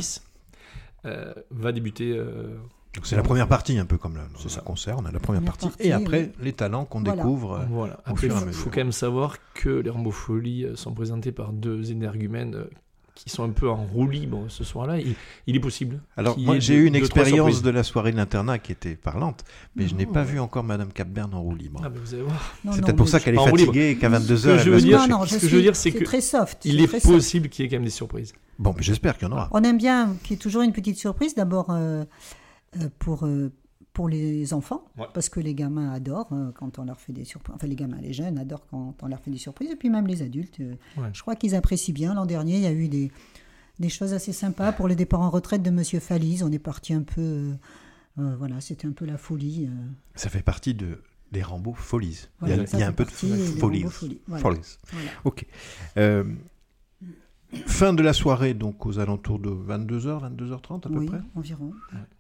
Euh, 1.06 1.34
va 1.52 1.72
débuter. 1.72 2.14
euh, 2.16 2.56
Donc 2.96 3.08
c'est 3.08 3.16
la 3.16 3.24
première 3.24 3.48
partie, 3.48 3.78
un 3.80 3.86
peu 3.86 3.98
comme 3.98 4.16
le, 4.16 4.22
C'est 4.38 4.44
le 4.46 4.50
ça. 4.50 4.62
concert. 4.62 4.98
On 5.00 5.06
a 5.06 5.12
la 5.12 5.20
première, 5.20 5.42
partie, 5.42 5.68
partie, 5.68 5.88
et 5.88 5.92
après 5.94 6.32
oui. 6.38 6.46
les 6.46 6.54
talents 6.54 6.86
qu'on 6.86 7.02
Voilà. 7.02 7.16
découvre. 7.24 7.54
euh, 7.54 7.66
voilà. 7.70 7.96
au 8.06 8.12
Après, 8.12 8.28
fur 8.28 8.36
et 8.38 8.40
à 8.40 8.46
il 8.46 8.54
faut 8.54 8.70
quand 8.70 8.78
même 8.78 8.92
savoir 8.92 9.38
que 9.56 9.70
les 9.70 9.90
Rambofolies 9.90 10.66
euh, 10.66 10.76
sont 10.76 10.94
présentés 10.94 11.32
par 11.32 11.54
deux 11.54 11.90
énergumènes 11.92 12.54
euh, 12.54 12.70
qui 13.16 13.30
sont 13.32 13.44
un 13.44 13.50
peu 13.50 13.68
en 13.70 13.84
roue 13.84 14.08
libre 14.08 14.46
ce 14.48 14.64
soir-là. 14.64 15.00
Il, 15.00 15.16
il 15.48 15.56
est 15.56 15.60
possible. 15.60 16.02
Alors 16.18 16.38
moi 16.38 16.60
j'ai 16.60 16.76
eu 16.76 16.86
une 16.86 16.94
deux, 16.94 17.00
expérience 17.00 17.64
de 17.64 17.70
la 17.72 17.82
soirée 17.84 18.12
de 18.12 18.18
l'internat 18.18 18.60
qui 18.60 18.72
était 18.72 18.96
parlante, 18.96 19.44
mais 19.76 19.88
je 19.88 19.96
n'ai 19.96 20.06
pas 20.06 20.22
ouais. 20.22 20.26
vu 20.32 20.40
encore 20.40 20.64
Madame 20.64 20.92
Capberne 20.92 21.34
en 21.34 21.42
roue 21.42 21.56
libre. 21.56 21.82
Ah, 21.84 21.90
ben, 21.90 22.00
vous 22.04 22.14
allez 22.14 22.24
voir. 22.24 22.54
Non, 22.64 22.72
c'est 22.74 22.78
non, 22.82 22.86
peut-être 22.86 22.98
pour 22.98 23.10
ça 23.10 23.20
qu'elle 23.20 23.36
est 23.36 23.44
fatiguée 23.50 23.90
et 23.92 23.98
qu'à 23.98 24.10
22h 24.10 24.44
que 24.44 24.50
elle 24.50 24.60
je 24.60 24.70
va 24.70 24.76
veux 24.76 24.80
se 24.80 24.86
dire- 24.86 24.98
coucher. 25.00 25.10
Non, 25.10 25.20
non, 25.20 25.26
ce 25.26 25.38
que 25.38 25.48
je 25.48 25.56
veux 25.56 25.62
dire, 25.64 25.76
c'est 25.76 25.92
que 25.92 26.04
très 26.04 26.22
soft. 26.22 26.64
Il 26.66 26.80
est 26.80 26.88
possible 27.02 27.50
qu'il 27.50 27.66
y 27.66 27.68
ait 27.68 27.70
quand 27.72 27.78
même 27.78 27.86
des 27.86 27.90
surprises. 27.92 28.34
Bon, 28.60 28.74
mais 28.78 28.84
j'espère 28.84 29.18
qu'il 29.18 29.28
y 29.28 29.32
en 29.32 29.34
aura. 29.34 29.48
On 29.52 29.64
aime 29.64 29.78
bien 29.80 30.16
qu'il 30.24 30.32
y 30.32 30.34
ait 30.36 30.42
toujours 30.42 30.62
une 30.62 30.74
petite 30.74 30.98
surprise, 30.98 31.34
d'abord 31.36 31.70
euh, 31.72 31.74
euh, 32.02 32.06
pour, 33.00 33.26
euh, 33.26 33.52
pour 33.94 34.10
les 34.10 34.54
enfants, 34.54 34.86
Ouais. 34.98 35.06
parce 35.14 35.30
que 35.30 35.40
les 35.40 35.54
gamins 35.54 35.92
adorent 35.92 36.32
euh, 36.34 36.52
quand 36.54 36.80
on 36.80 36.86
leur 36.86 37.00
fait 37.00 37.14
des 37.14 37.26
surprises. 37.26 37.56
Enfin, 37.56 37.68
les 37.68 37.76
gamins, 37.76 38.00
les 38.02 38.14
jeunes 38.14 38.38
adorent 38.40 38.66
quand 38.68 38.96
on 39.02 39.08
leur 39.08 39.20
fait 39.20 39.32
des 39.32 39.38
surprises, 39.38 39.70
et 39.72 39.76
puis 39.76 39.90
même 39.90 40.08
les 40.08 40.22
adultes. 40.22 40.60
euh, 40.62 40.74
Ouais. 40.98 41.10
Je 41.14 41.22
crois 41.22 41.36
qu'ils 41.36 41.54
apprécient 41.56 41.94
bien. 41.94 42.14
L'an 42.14 42.26
dernier, 42.26 42.56
il 42.56 42.62
y 42.64 42.68
a 42.68 42.74
eu 42.74 42.88
des, 42.88 43.12
des 43.80 43.90
choses 43.90 44.14
assez 44.14 44.34
sympas 44.34 44.72
pour 44.72 44.88
le 44.88 44.96
départ 44.96 45.22
en 45.22 45.30
retraite 45.30 45.62
de 45.64 45.70
Monsieur 45.70 46.00
Falise. 46.00 46.42
On 46.44 46.52
est 46.52 46.60
parti 46.60 46.94
un 46.94 47.04
peu. 47.04 47.22
euh, 47.22 47.54
euh, 48.20 48.36
voilà, 48.38 48.62
c'était 48.62 48.88
un 48.88 48.92
peu 48.92 49.06
la 49.06 49.18
folie. 49.18 49.66
euh, 49.68 49.86
Ça 50.16 50.30
fait 50.30 50.44
partie 50.44 50.74
de 50.74 51.02
des 51.32 51.42
Rambo 51.42 51.74
Folies. 51.74 52.28
voilà, 52.40 52.56
il 52.56 52.60
y 52.60 52.64
a, 52.64 52.68
ça 52.68 52.78
il 52.78 52.80
y 52.82 52.84
a 52.84 52.86
fait 52.86 52.92
un 52.92 52.94
peu 52.94 53.06
de 53.06 53.10
folies. 53.10 54.20
Voilà, 54.28 54.44
voilà. 54.44 54.60
Ok. 55.26 55.46
Euh, 55.98 56.24
fin 57.66 57.94
de 57.94 58.02
la 58.04 58.14
soirée, 58.14 58.54
donc 58.54 58.86
aux 58.86 59.00
alentours 59.00 59.40
de 59.40 59.50
22h, 59.50 60.22
22h30 60.22 60.86
à 60.88 60.90
peu 60.90 61.00
Oui, 61.00 61.06
près. 61.08 61.20
environ. 61.36 61.72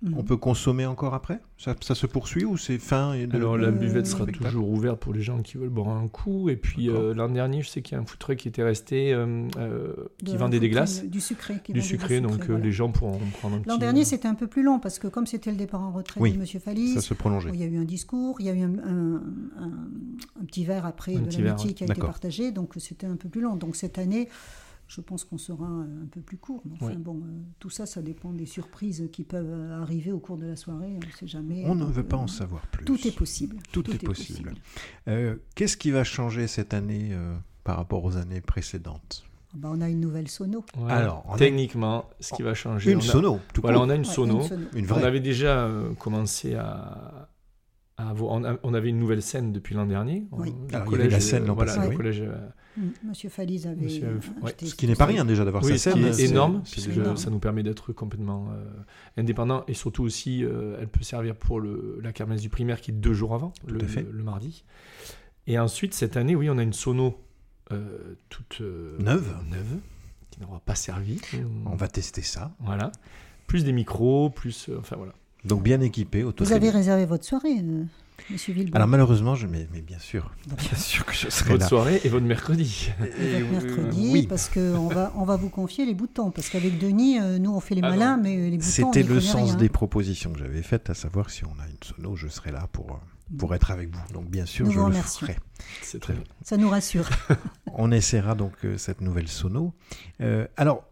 Mhm. 0.01 0.15
On 0.17 0.23
peut 0.23 0.37
consommer 0.37 0.85
encore 0.85 1.13
après? 1.13 1.39
Ça, 1.57 1.75
ça 1.81 1.95
se 1.95 2.05
poursuit 2.07 2.45
ou 2.45 2.57
c'est 2.57 2.77
fin 2.77 3.13
et 3.13 3.27
de- 3.27 3.35
Alors 3.35 3.57
la 3.57 3.69
Euh, 3.69 3.71
buvette 3.71 4.05
sera 4.07 4.23
spectacle? 4.23 4.45
toujours 4.51 4.69
ouverte 4.69 4.99
pour 4.99 5.13
les 5.13 5.21
gens 5.21 5.41
qui 5.41 5.57
veulent 5.57 5.69
boire 5.69 5.89
un 5.89 6.07
coup. 6.07 6.49
Et 6.49 6.55
puis 6.55 6.89
euh, 6.89 7.13
l'an 7.13 7.29
dernier, 7.29 7.61
je 7.61 7.69
sais 7.69 7.81
qu'il 7.81 7.95
y 7.95 7.99
a 7.99 8.01
un 8.01 8.05
food 8.05 8.19
truck 8.19 8.37
qui 8.37 8.47
était 8.47 8.63
resté, 8.63 9.13
euh, 9.13 9.47
euh, 9.57 9.93
qui 10.23 10.33
De- 10.33 10.37
vendait 10.37 10.59
des 10.59 10.69
glaces, 10.69 11.03
Du 11.05 11.21
sucré. 11.21 11.55
qui 11.63 11.73
du 11.73 11.81
sucré, 11.81 12.19
donc 12.21 12.43
voilà. 12.45 12.63
les 12.63 12.71
gens 12.71 12.91
pourront 12.91 13.19
prendre 13.39 13.55
un 13.55 13.59
petit. 13.59 13.69
L'an 13.69 13.77
dernier, 13.77 14.03
c'était 14.05 14.27
un 14.27 14.35
peu 14.35 14.47
plus 14.47 14.63
long 14.63 14.79
parce 14.79 14.99
que 14.99 15.07
comme 15.07 15.25
c'était 15.27 15.51
le 15.51 15.57
départ 15.57 15.81
en 15.81 15.91
retraite 15.91 16.21
Oui, 16.21 16.33
de 16.33 16.37
Monsieur 16.39 16.59
Fallis, 16.59 16.93
ça 16.95 17.01
se 17.01 17.13
prolongeait. 17.13 17.49
il 17.53 17.59
y 17.59 17.63
a 17.63 17.67
eu 17.67 17.77
un 17.77 17.85
discours, 17.85 18.35
il 18.39 18.45
y 18.45 18.49
a 18.49 18.53
eu 18.53 18.61
un, 18.61 18.73
un- 18.79 19.21
un- 19.59 20.41
un 20.41 20.45
petit 20.45 20.65
verre 20.65 20.85
après 20.85 21.15
Un 21.15 21.21
de 21.21 21.25
l'amitié 21.31 21.43
verre, 21.43 21.55
qui 21.75 21.83
a 21.83 21.87
été 21.87 22.01
partagé, 22.01 22.51
donc 22.51 22.73
c'était 22.77 23.07
un 23.07 23.15
peu 23.15 23.29
plus 23.29 23.41
long. 23.41 23.55
Donc 23.55 23.75
cette 23.75 23.97
année, 23.97 24.27
je 24.87 25.01
pense 25.01 25.23
qu'on 25.23 25.37
sera 25.37 25.65
un 25.65 26.07
peu 26.11 26.21
plus 26.21 26.37
court. 26.37 26.61
Mais 26.65 26.75
enfin, 26.75 26.87
Oui. 26.91 26.97
bon, 26.97 27.17
euh, 27.23 27.41
tout 27.59 27.69
ça, 27.69 27.85
ça 27.85 28.01
dépend 28.01 28.31
des 28.31 28.45
surprises 28.45 29.09
qui 29.11 29.23
peuvent 29.23 29.71
arriver 29.71 30.11
au 30.11 30.19
cours 30.19 30.37
de 30.37 30.45
la 30.45 30.55
soirée. 30.55 30.93
On 31.01 31.05
ne 31.05 31.11
sait 31.11 31.27
jamais. 31.27 31.63
On 31.65 31.75
ne 31.75 31.81
Donc, 31.85 31.91
veut 31.93 32.03
pas 32.03 32.17
euh, 32.17 32.21
en 32.21 32.27
savoir 32.27 32.65
plus. 32.67 32.85
Tout 32.85 33.07
est 33.07 33.15
possible. 33.15 33.57
Tout 33.71 33.89
est 33.91 34.03
possible. 34.03 34.53
Euh, 35.07 35.35
Qu'est-ce 35.55 35.77
qui 35.77 35.91
va 35.91 36.03
changer 36.03 36.47
cette 36.47 36.73
année 36.73 37.09
euh, 37.11 37.35
par 37.63 37.77
rapport 37.77 38.03
aux 38.03 38.17
années 38.17 38.41
précédentes? 38.41 39.23
Ah 39.55 39.57
bah, 39.59 39.69
on 39.71 39.81
a 39.81 39.89
une 39.89 39.99
nouvelle 39.99 40.27
sono. 40.27 40.65
Voilà. 40.75 40.95
Alors, 40.97 41.23
on 41.27 41.33
a- 41.33 41.37
techniquement, 41.37 42.05
ce 42.19 42.33
qui 42.35 42.41
va 42.43 42.53
changer. 42.53 42.91
Une 42.91 42.97
on 42.97 43.01
a- 43.01 43.03
sono, 43.03 43.39
tout 43.53 43.61
Voilà, 43.61 43.77
court. 43.77 43.85
on 43.87 43.89
a 43.89 43.95
une 43.95 44.01
Ouais, 44.01 44.07
sono. 44.07 44.41
une 44.41 44.47
sono. 44.47 44.65
Une 44.75 44.91
On 44.91 45.03
avait 45.03 45.19
déjà 45.19 45.65
euh, 45.65 45.93
commencé 45.93 46.55
à, 46.55 47.29
à 47.97 48.09
avoir. 48.09 48.31
On, 48.31 48.43
a- 48.43 48.57
on 48.63 48.73
avait 48.73 48.89
une 48.89 48.97
nouvelle 48.99 49.21
scène 49.21 49.51
depuis 49.51 49.75
l'an 49.75 49.85
dernier. 49.85 50.25
Oui. 50.31 50.53
Le 50.69 50.75
Alors, 50.75 50.87
il 50.87 50.91
y 50.97 51.01
avait 51.01 51.09
la 51.09 51.19
scène 51.19 51.45
l'an 51.45 51.53
voilà, 51.53 51.73
passé, 51.75 51.83
le 51.85 51.89
oui. 51.91 51.95
collège, 51.97 52.23
Monsieur 53.03 53.29
Fallis 53.29 53.67
avait. 53.67 53.75
Monsieur- 53.85 54.05
euh, 54.07 54.45
ouais. 54.45 54.55
Ce 54.63 54.73
qui 54.75 54.87
n'est 54.87 54.95
pas 54.95 55.05
rien 55.05 55.25
déjà 55.25 55.45
d'avoir 55.45 55.63
Oui, 55.63 55.77
sa 55.77 55.91
ce 55.91 55.95
qui 55.95 56.01
scène. 56.01 56.09
est 56.09 56.13
c'est- 56.13 56.23
énorme, 56.25 56.61
puisque 56.63 56.87
déjà- 56.89 57.01
énorme. 57.01 57.17
ça 57.17 57.29
nous 57.29 57.39
permet 57.39 57.63
d'être 57.63 57.93
complètement 57.93 58.47
euh, 58.51 58.63
indépendants 59.17 59.63
et 59.67 59.73
surtout 59.73 60.03
aussi, 60.03 60.43
euh, 60.43 60.77
elle 60.81 60.87
peut 60.87 61.03
servir 61.03 61.35
pour 61.35 61.59
le, 61.59 61.99
la 62.01 62.11
kermesse 62.13 62.41
du 62.41 62.49
primaire 62.49 62.81
qui 62.81 62.91
est 62.91 62.95
deux 62.95 63.13
jours 63.13 63.33
avant, 63.35 63.51
Tout 63.67 63.73
le, 63.75 63.83
à 63.83 63.87
fait. 63.87 64.01
le- 64.03 64.11
le 64.11 64.23
mardi. 64.23 64.63
Et 65.47 65.59
ensuite, 65.59 65.93
cette 65.93 66.17
année, 66.17 66.35
oui, 66.35 66.49
on 66.49 66.57
a 66.57 66.63
une 66.63 66.73
sono 66.73 67.19
euh, 67.71 68.15
toute 68.29 68.59
euh, 68.61 68.97
Neuve. 68.99 69.35
neuve 69.49 69.77
qui 70.31 70.41
n'aura 70.41 70.59
pas 70.59 70.75
servi. 70.75 71.19
On 71.65 71.75
va 71.75 71.87
tester 71.87 72.21
ça. 72.21 72.55
Voilà. 72.59 72.91
Plus 73.47 73.63
des 73.63 73.71
micros, 73.71 74.29
plus. 74.29 74.67
euh, 74.69 74.77
enfin 74.79 74.95
voilà. 74.95 75.13
Donc 75.45 75.61
bien 75.63 75.79
équipé, 75.81 76.23
au 76.23 76.33
Vous 76.37 76.53
avez 76.53 76.69
réservé 76.69 77.05
votre 77.05 77.25
soirée, 77.25 77.59
euh, 77.61 77.83
Monsieur 78.29 78.53
Villebon 78.53 78.75
Alors 78.75 78.87
malheureusement, 78.87 79.35
je, 79.35 79.47
mais, 79.47 79.67
mais 79.73 79.81
bien 79.81 79.99
sûr, 79.99 80.31
bien 80.47 80.77
sûr 80.77 81.05
que 81.05 81.13
je 81.13 81.29
serai 81.29 81.51
Votre 81.51 81.61
là. 81.63 81.67
soirée 81.67 82.01
et 82.03 82.09
votre 82.09 82.25
mercredi. 82.25 82.89
Et 83.19 83.41
votre 83.41 83.65
mercredi, 83.65 84.09
oui. 84.11 84.27
parce 84.27 84.49
qu'on 84.49 84.87
va, 84.87 85.11
on 85.15 85.25
va 85.25 85.35
vous 85.35 85.49
confier 85.49 85.85
les 85.85 85.93
boutons. 85.93 86.31
Parce 86.31 86.49
qu'avec 86.49 86.77
Denis, 86.79 87.19
euh, 87.19 87.37
nous, 87.39 87.51
on 87.53 87.59
fait 87.59 87.75
les 87.75 87.81
Ah 87.83 87.89
malins, 87.89 88.17
non. 88.17 88.23
mais 88.23 88.35
les 88.49 88.57
boutons, 88.57 88.67
on 88.67 88.91
C'était 88.93 89.03
le 89.03 89.19
sens 89.19 89.49
rien. 89.51 89.55
des 89.59 89.69
propositions 89.69 90.31
que 90.33 90.39
j'avais 90.39 90.61
faites, 90.63 90.89
à 90.89 90.93
savoir 90.93 91.29
si 91.29 91.43
on 91.45 91.51
a 91.61 91.67
une 91.67 91.77
sono, 91.83 92.15
je 92.15 92.27
serai 92.27 92.51
là 92.51 92.67
pour, 92.71 92.91
euh, 92.91 93.35
pour 93.37 93.53
être 93.55 93.71
avec 93.71 93.89
vous. 93.93 94.13
Donc 94.13 94.29
bien 94.29 94.45
sûr, 94.45 94.65
Nous 94.65 94.71
je 94.71 94.77
vous 94.79 94.85
le 94.85 94.91
remercions. 94.91 95.27
ferai. 95.27 95.37
C'est 95.81 95.99
très 95.99 96.13
bien. 96.13 96.23
Ça 96.43 96.57
nous 96.57 96.69
rassure. 96.69 97.09
On 97.75 97.91
essaiera 97.91 98.35
donc 98.35 98.53
euh, 98.65 98.77
cette 98.77 99.01
nouvelle 99.01 99.27
sono. 99.27 99.73
Euh, 100.21 100.45
alors, 100.57 100.83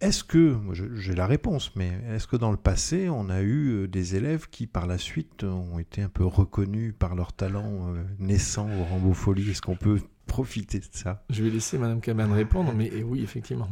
est-ce 0.00 0.22
que, 0.24 0.56
j'ai 0.96 1.14
la 1.14 1.26
réponse, 1.26 1.72
mais 1.74 1.90
est-ce 2.10 2.26
que 2.26 2.36
dans 2.36 2.50
le 2.50 2.56
passé, 2.56 3.08
on 3.08 3.28
a 3.30 3.40
eu 3.40 3.68
euh, 3.70 3.88
des 3.88 4.14
élèves 4.16 4.48
qui 4.48 4.66
par 4.66 4.86
la 4.86 4.96
suite 4.98 5.42
ont 5.44 5.78
été 5.78 6.02
un 6.02 6.08
peu 6.08 6.24
reconnus 6.24 6.94
par 6.98 7.14
leur 7.16 7.32
talent 7.32 7.94
euh, 7.94 8.04
naissant 8.18 8.68
au 8.70 8.84
Rambo 8.84 9.12
Folie? 9.12 9.50
Est-ce 9.50 9.62
qu'on 9.62 9.76
peut 9.76 10.00
profiter 10.26 10.78
de 10.78 10.86
ça? 10.92 11.24
Je 11.30 11.42
vais 11.42 11.50
laisser 11.50 11.78
Madame 11.78 12.00
Caban 12.00 12.32
répondre, 12.32 12.72
mais 12.76 12.90
eh 12.94 13.02
oui, 13.02 13.22
effectivement. 13.22 13.68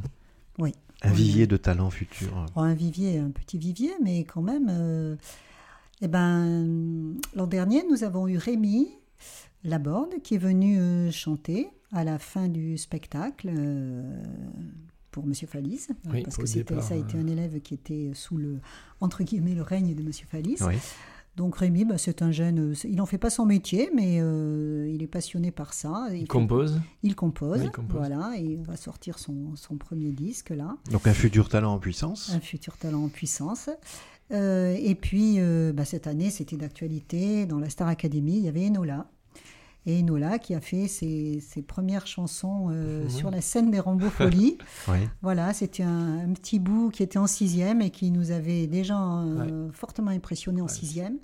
Un 0.59 0.63
Oui. 0.63 0.73
vivier 1.13 1.47
de 1.47 1.57
talent 1.59 1.91
futur 1.91 2.47
Bon, 2.55 2.63
un 2.63 2.75
vivier, 2.75 3.19
un 3.19 3.31
petit 3.31 3.59
vivier, 3.59 3.93
mais 4.03 4.25
quand 4.25 4.41
même. 4.43 4.69
euh, 4.71 5.17
eh 6.01 6.09
ben, 6.09 7.15
l'an 7.35 7.47
dernier, 7.47 7.85
nous 7.91 8.03
avons 8.03 8.27
eu 8.27 8.37
Rémi 8.39 8.89
Laborde 9.63 10.21
qui 10.23 10.35
est 10.35 10.39
venu 10.39 10.79
euh, 10.81 11.11
chanter 11.11 11.69
à 11.93 12.03
la 12.05 12.19
fin 12.19 12.49
du 12.49 12.79
spectacle 12.79 13.51
euh, 13.55 14.23
pour 15.17 15.27
Monsieur 15.27 15.47
Fallis, 15.47 15.87
Oui, 16.13 16.23
parce 16.23 16.37
que 16.37 16.45
c'était, 16.45 16.75
départ, 16.75 16.85
ça 16.85 16.93
a 16.93 16.99
été 16.99 17.17
euh. 17.17 17.23
un 17.23 17.27
élève 17.27 17.59
qui 17.61 17.73
était 17.73 18.11
sous 18.13 18.37
le 18.37 18.59
entre 19.01 19.25
guillemets 19.25 19.55
le 19.55 19.63
règne 19.63 19.95
de 19.95 20.03
Monsieur 20.03 20.27
Fallis. 20.31 20.59
Oui. 20.61 20.75
Donc 21.37 21.57
Rémi, 21.57 21.87
bah, 21.87 21.97
c'est 21.97 22.21
un 22.21 22.33
jeune, 22.33 22.73
euh, 22.73 22.75
il 22.85 22.97
n'en 22.97 23.07
fait 23.07 23.17
pas 23.17 23.31
son 23.31 23.47
métier, 23.47 23.91
mais 23.95 24.19
euh, 24.21 24.91
il 24.93 25.03
est 25.03 25.07
passionné 25.07 25.53
par 25.53 25.73
ça. 25.73 26.09
Il 26.13 26.29
compose. 26.29 26.83
il 27.03 27.15
compose, 27.15 27.63
il 27.63 27.71
compose. 27.71 27.97
voilà, 27.97 28.33
et 28.37 28.43
il 28.43 28.63
va 28.63 28.77
sortir 28.77 29.19
son, 29.19 29.57
son 29.57 29.77
premier 29.77 30.13
disque 30.13 30.51
là 30.51 30.77
Donc 30.91 31.07
un 31.07 31.15
futur 31.15 31.49
talent 31.49 31.73
en 31.73 31.79
puissance. 31.79 32.31
un 32.35 32.41
futur 32.41 32.77
talent 32.77 33.05
en 33.05 33.09
puissance. 33.09 33.71
Euh, 34.33 34.77
et 34.79 34.95
puis, 34.95 35.37
euh, 35.39 35.73
bah, 35.73 35.85
cette 35.85 36.07
année, 36.07 36.31
c'était 36.31 36.57
d'actualité. 36.57 37.47
Dans 37.47 37.59
la 37.59 37.71
Star 37.71 37.89
Academy, 37.89 38.37
il 38.39 38.45
y 38.45 38.49
avait 38.49 38.67
Enola. 38.67 39.07
Et 39.87 40.01
Enola 40.01 40.39
qui 40.41 40.55
a 40.55 40.61
fait 40.61 40.89
ses, 40.89 41.39
ses 41.41 41.63
premières 41.63 42.07
chansons 42.09 42.69
euh, 42.73 43.09
sur 43.09 43.31
la 43.31 43.41
scène 43.41 43.71
des 43.71 43.79
Rambo 43.81 44.11
Folies. 44.11 44.59
Oui. 44.89 44.99
voilà, 45.23 45.53
c'était 45.53 45.85
un, 45.85 46.19
un 46.29 46.33
petit 46.33 46.59
bout 46.59 46.91
qui 46.91 47.03
était 47.05 47.19
en 47.19 47.27
sixième 47.29 47.81
et 47.81 47.91
qui 47.91 48.11
nous 48.11 48.33
avait 48.33 48.67
déjà 48.67 49.01
euh, 49.01 49.71
fortement 49.73 50.11
impressionné 50.11 50.61
en 50.61 50.65
Ouais, 50.67 50.71
sixième. 50.73 51.19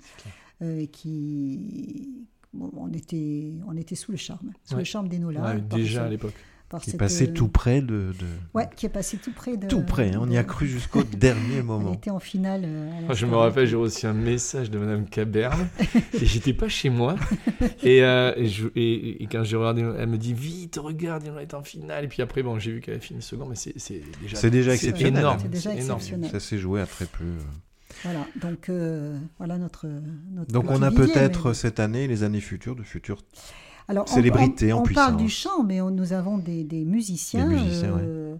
Euh, 0.61 0.79
et 0.79 0.87
qui... 0.87 2.25
bon, 2.53 2.71
on, 2.77 2.91
était, 2.93 3.53
on 3.67 3.75
était 3.75 3.95
sous 3.95 4.11
le 4.11 4.17
charme, 4.17 4.51
sous 4.63 4.75
Ouais. 4.75 4.79
le 4.81 4.85
charme 4.85 5.09
d'Enola. 5.09 5.55
Déjà 5.59 6.05
à 6.05 6.09
l'époque. 6.09 6.33
Qui 6.81 6.91
est 6.91 6.97
passé 6.97 7.27
euh, 7.29 7.33
tout 7.33 7.47
près 7.47 7.81
de. 7.81 7.87
de- 7.87 8.13
Ouais, 8.53 8.69
qui 8.75 8.85
est 8.85 8.89
passé 8.89 9.17
tout 9.17 9.31
près 9.31 9.57
de. 9.57 9.67
Tout 9.67 9.81
près, 9.81 10.13
hein, 10.13 10.19
on 10.21 10.29
y 10.29 10.37
a 10.37 10.43
cru 10.43 10.67
jusqu'au 10.67 11.03
dernier 11.17 11.57
Elle 11.57 11.63
moment. 11.63 11.93
était 11.93 12.09
en 12.09 12.19
finale. 12.19 12.63
euh, 12.65 13.09
à 13.09 13.13
je 13.13 13.25
me 13.25 13.35
rappelle, 13.35 13.67
j'ai 13.67 13.75
reçu 13.75 14.05
un 14.05 14.13
message 14.13 14.69
de 14.71 14.77
Madame 14.79 15.05
Caberne 15.05 15.67
et 16.13 16.25
j'étais 16.25 16.53
pas 16.53 16.69
chez 16.69 16.89
moi. 16.89 17.15
Et, 17.83 18.03
euh, 18.03 18.33
et, 18.37 18.47
je- 18.47 18.67
et- 18.75 19.23
et 19.23 19.27
quand 19.27 19.43
j'ai 19.43 19.55
regardé, 19.57 19.81
elle 19.81 20.07
me 20.07 20.17
dit 20.17 20.33
vite, 20.33 20.77
regarde, 20.77 21.23
il 21.25 21.41
est 21.41 21.53
en 21.53 21.63
finale. 21.63 22.05
Et 22.05 22.07
puis 22.07 22.21
après, 22.21 22.43
bon, 22.43 22.59
j'ai 22.59 22.71
vu 22.71 22.81
qu'elle 22.81 22.95
a 22.95 22.99
fini 22.99 23.21
second, 23.21 23.45
mais 23.45 23.55
c'est 23.55 23.73
c'est 23.77 24.01
déjà, 24.21 24.35
C'est 24.37 24.49
déjà 24.49 24.73
exceptionnel. 24.73 25.19
énorme. 25.21 25.39
C'est 25.41 25.49
déjà 25.51 25.73
exceptionnel. 25.73 26.29
Ça 26.31 26.39
s'est 26.39 26.57
joué 26.57 26.81
à 26.81 26.85
très 26.85 27.05
peu. 27.05 27.25
Voilà, 28.03 28.25
donc 28.41 28.69
euh, 28.69 29.17
voilà 29.37 29.57
notre. 29.57 29.87
notre 30.31 30.51
Donc 30.51 30.69
on 30.71 30.81
a 30.81 30.91
peut-être 30.91 31.49
mais- 31.49 31.53
cette 31.53 31.79
année, 31.79 32.07
les 32.07 32.23
années 32.23 32.41
futures, 32.41 32.75
de 32.75 32.83
futurs. 32.83 33.21
Alors, 33.87 34.05
on- 34.09 34.13
célébrité 34.13 34.71
on, 34.73 34.77
en 34.77 34.81
on 34.81 34.85
parle 34.93 35.17
du 35.17 35.29
chant, 35.29 35.63
mais 35.63 35.81
on- 35.81 35.89
nous 35.91 36.13
avons 36.13 36.37
des, 36.37 36.63
des 36.63 36.85
musiciens, 36.85 37.47
Des 37.47 37.55
musiciens, 37.55 37.97
euh, 37.97 38.35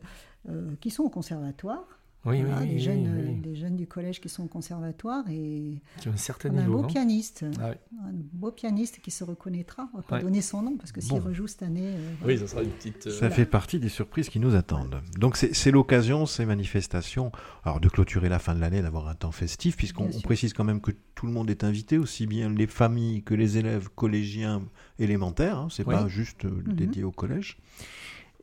euh, 0.49 0.71
qui 0.81 0.89
sont 0.89 1.03
au 1.03 1.09
conservatoire. 1.09 1.83
Oui, 2.25 2.37
oui, 2.37 2.43
Voilà, 2.43 2.61
oui, 2.61 2.67
des, 2.67 2.73
oui, 2.75 2.79
jeunes, 2.79 3.41
des 3.41 3.55
jeunes 3.55 3.75
du 3.75 3.85
collège 3.85 4.21
qui 4.21 4.29
sont 4.29 4.43
au 4.43 4.47
conservatoire 4.47 5.25
et 5.29 5.81
Qui 5.99 6.07
ont 6.07 6.13
un 6.13 6.15
certain 6.17 6.51
on 6.51 6.57
a 6.57 6.59
un 6.61 6.63
niveau. 6.63 6.77
beau 6.77 6.83
hein. 6.85 6.87
pianiste, 6.87 7.43
Ah 7.59 7.71
un 8.01 8.11
beau 8.13 8.51
pianiste 8.51 8.99
qui 9.01 9.11
se 9.11 9.25
reconnaîtra. 9.25 9.89
On 9.93 9.97
va 9.97 10.03
pas 10.03 10.15
Ouais. 10.15 10.21
donner 10.21 10.41
son 10.41 10.61
nom 10.61 10.77
parce 10.77 10.93
que 10.93 11.01
s'il 11.01 11.19
Bon. 11.19 11.19
rejoue 11.19 11.47
cette 11.47 11.63
année, 11.63 11.95
euh, 11.97 12.13
Oui, 12.25 12.37
ça 12.37 12.47
sera 12.47 12.63
une 12.63 12.69
petite. 12.69 13.07
euh, 13.07 13.19
Ça 13.19 13.29
fait 13.29 13.45
partie 13.45 13.77
des 13.77 13.89
surprises 13.89 14.29
qui 14.29 14.39
nous 14.39 14.55
attendent. 14.55 15.01
Donc 15.19 15.35
c'est 15.35 15.53
c'est 15.53 15.71
l'occasion, 15.71 16.25
ces 16.25 16.45
manifestations, 16.45 17.33
alors 17.65 17.81
de 17.81 17.89
clôturer 17.89 18.29
la 18.29 18.39
fin 18.39 18.55
de 18.55 18.61
l'année, 18.61 18.81
d'avoir 18.81 19.09
un 19.09 19.15
temps 19.15 19.33
festif, 19.33 19.75
puisqu'on 19.75 20.09
précise 20.21 20.53
quand 20.53 20.63
même 20.63 20.79
que 20.79 20.91
tout 21.15 21.25
le 21.25 21.33
monde 21.33 21.49
est 21.49 21.65
invité, 21.65 21.97
aussi 21.97 22.25
bien 22.25 22.49
les 22.49 22.67
familles 22.67 23.23
que 23.23 23.33
les 23.33 23.57
élèves 23.57 23.89
collégiens 23.93 24.61
élémentaires. 24.97 25.57
hein, 25.57 25.67
c'est 25.69 25.85
Oui. 25.85 25.93
pas 25.93 26.07
juste 26.07 26.45
euh, 26.45 26.63
Mhm. 26.67 26.73
dédié 26.73 27.03
au 27.03 27.11
collège. 27.11 27.57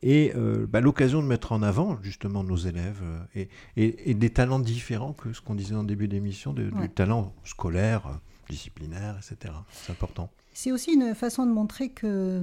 Et 0.03 0.33
euh, 0.35 0.65
bah, 0.67 0.81
l'occasion 0.81 1.21
de 1.21 1.27
mettre 1.27 1.51
en 1.51 1.61
avant 1.61 2.01
justement 2.01 2.43
nos 2.43 2.55
élèves 2.57 3.01
euh, 3.03 3.19
et, 3.35 3.49
et- 3.77 4.09
et 4.11 4.13
des 4.15 4.29
talents 4.31 4.59
différents 4.59 5.13
que 5.13 5.31
ce 5.33 5.41
qu'on 5.41 5.53
disait 5.55 5.75
en 5.75 5.83
début 5.83 6.07
d'émission, 6.07 6.53
de- 6.53 6.71
Ouais. 6.71 6.87
du 6.87 6.89
talent 6.89 7.33
scolaire, 7.43 8.07
euh, 8.07 8.11
disciplinaire, 8.49 9.17
etc. 9.17 9.53
C'est 9.71 9.91
important. 9.91 10.29
C'est 10.53 10.71
aussi 10.71 10.93
une 10.93 11.13
façon 11.15 11.45
de 11.45 11.51
montrer 11.51 11.89
que 11.89 12.41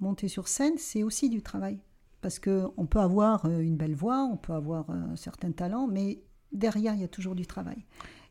monter 0.00 0.28
sur 0.28 0.48
scène, 0.48 0.74
c'est 0.78 1.02
aussi 1.02 1.28
du 1.28 1.42
travail. 1.42 1.78
Parce 2.22 2.38
qu'on 2.38 2.86
peut 2.86 3.00
avoir 3.00 3.44
une 3.46 3.76
belle 3.76 3.94
voix, 3.94 4.24
on 4.32 4.36
peut 4.36 4.54
avoir 4.54 4.88
un 4.88 5.14
certain 5.16 5.50
talent, 5.52 5.86
mais 5.86 6.20
derrière, 6.52 6.94
il 6.94 7.00
y 7.00 7.04
a 7.04 7.08
toujours 7.08 7.34
du 7.34 7.44
travail. 7.46 7.84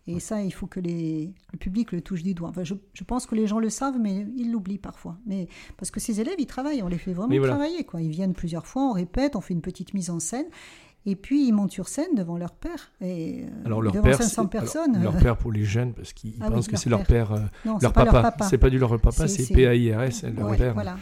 Et 0.05 0.19
ça, 0.19 0.41
il 0.41 0.51
faut 0.51 0.67
que 0.67 0.81
les, 0.81 1.33
le 1.53 1.57
public 1.57 1.93
le 1.93 2.01
touche 2.01 2.23
du 2.23 2.33
doigt. 2.33 2.49
Enfin, 2.49 2.63
je, 2.65 2.73
je 2.93 3.03
pense 3.05 3.25
que 3.25 3.35
les 3.35 3.47
gens 3.47 3.59
le 3.59 3.69
savent, 3.69 3.97
mais 3.99 4.25
ils 4.35 4.51
l'oublient 4.51 4.77
parfois. 4.77 5.17
Mais, 5.25 5.47
parce 5.77 5.91
que 5.91 6.01
ces 6.01 6.19
élèves, 6.19 6.35
ils 6.39 6.45
travaillent, 6.45 6.83
on 6.83 6.89
les 6.89 6.97
fait 6.97 7.13
vraiment 7.13 7.29
voilà. 7.37 7.53
travailler. 7.53 7.85
Quoi. 7.85 8.01
Ils 8.01 8.09
viennent 8.11 8.33
plusieurs 8.33 8.67
fois, 8.67 8.83
on 8.83 8.91
répète, 8.91 9.35
on 9.37 9.41
fait 9.41 9.53
une 9.53 9.61
petite 9.61 9.93
mise 9.93 10.09
en 10.09 10.19
scène. 10.19 10.45
Et 11.05 11.15
puis, 11.15 11.47
ils 11.47 11.51
montent 11.53 11.71
sur 11.71 11.87
scène 11.87 12.15
devant 12.15 12.37
leur 12.37 12.51
père. 12.53 12.91
Et, 13.01 13.43
euh, 13.43 13.47
Alors 13.65 13.81
leur 13.81 13.93
devant 13.93 14.03
père, 14.03 14.17
500 14.17 14.29
c'est- 14.29 14.39
alors, 14.39 14.49
personnes. 14.49 15.03
leur 15.03 15.17
père 15.17 15.37
pour 15.37 15.51
les 15.53 15.63
jeunes, 15.65 15.93
parce 15.93 16.11
qu'ils 16.13 16.33
Ah 16.41 16.45
oui, 16.49 16.55
pensent 16.55 16.67
que 16.67 16.75
c'est 16.77 16.89
leur 16.89 17.03
père. 17.05 17.31
euh, 17.31 17.39
non, 17.65 17.77
leur 17.81 17.93
papa. 17.93 18.11
leur 18.11 18.21
papa. 18.23 18.45
C'est 18.49 18.57
pas 18.57 18.69
du 18.69 18.79
leur 18.79 18.99
papa, 18.99 19.27
C'est- 19.27 19.53
P-A-I-R-S, 19.53 20.23
leur 20.35 20.49
Ouais, 20.49 20.57
père. 20.57 20.73
voilà. 20.73 20.97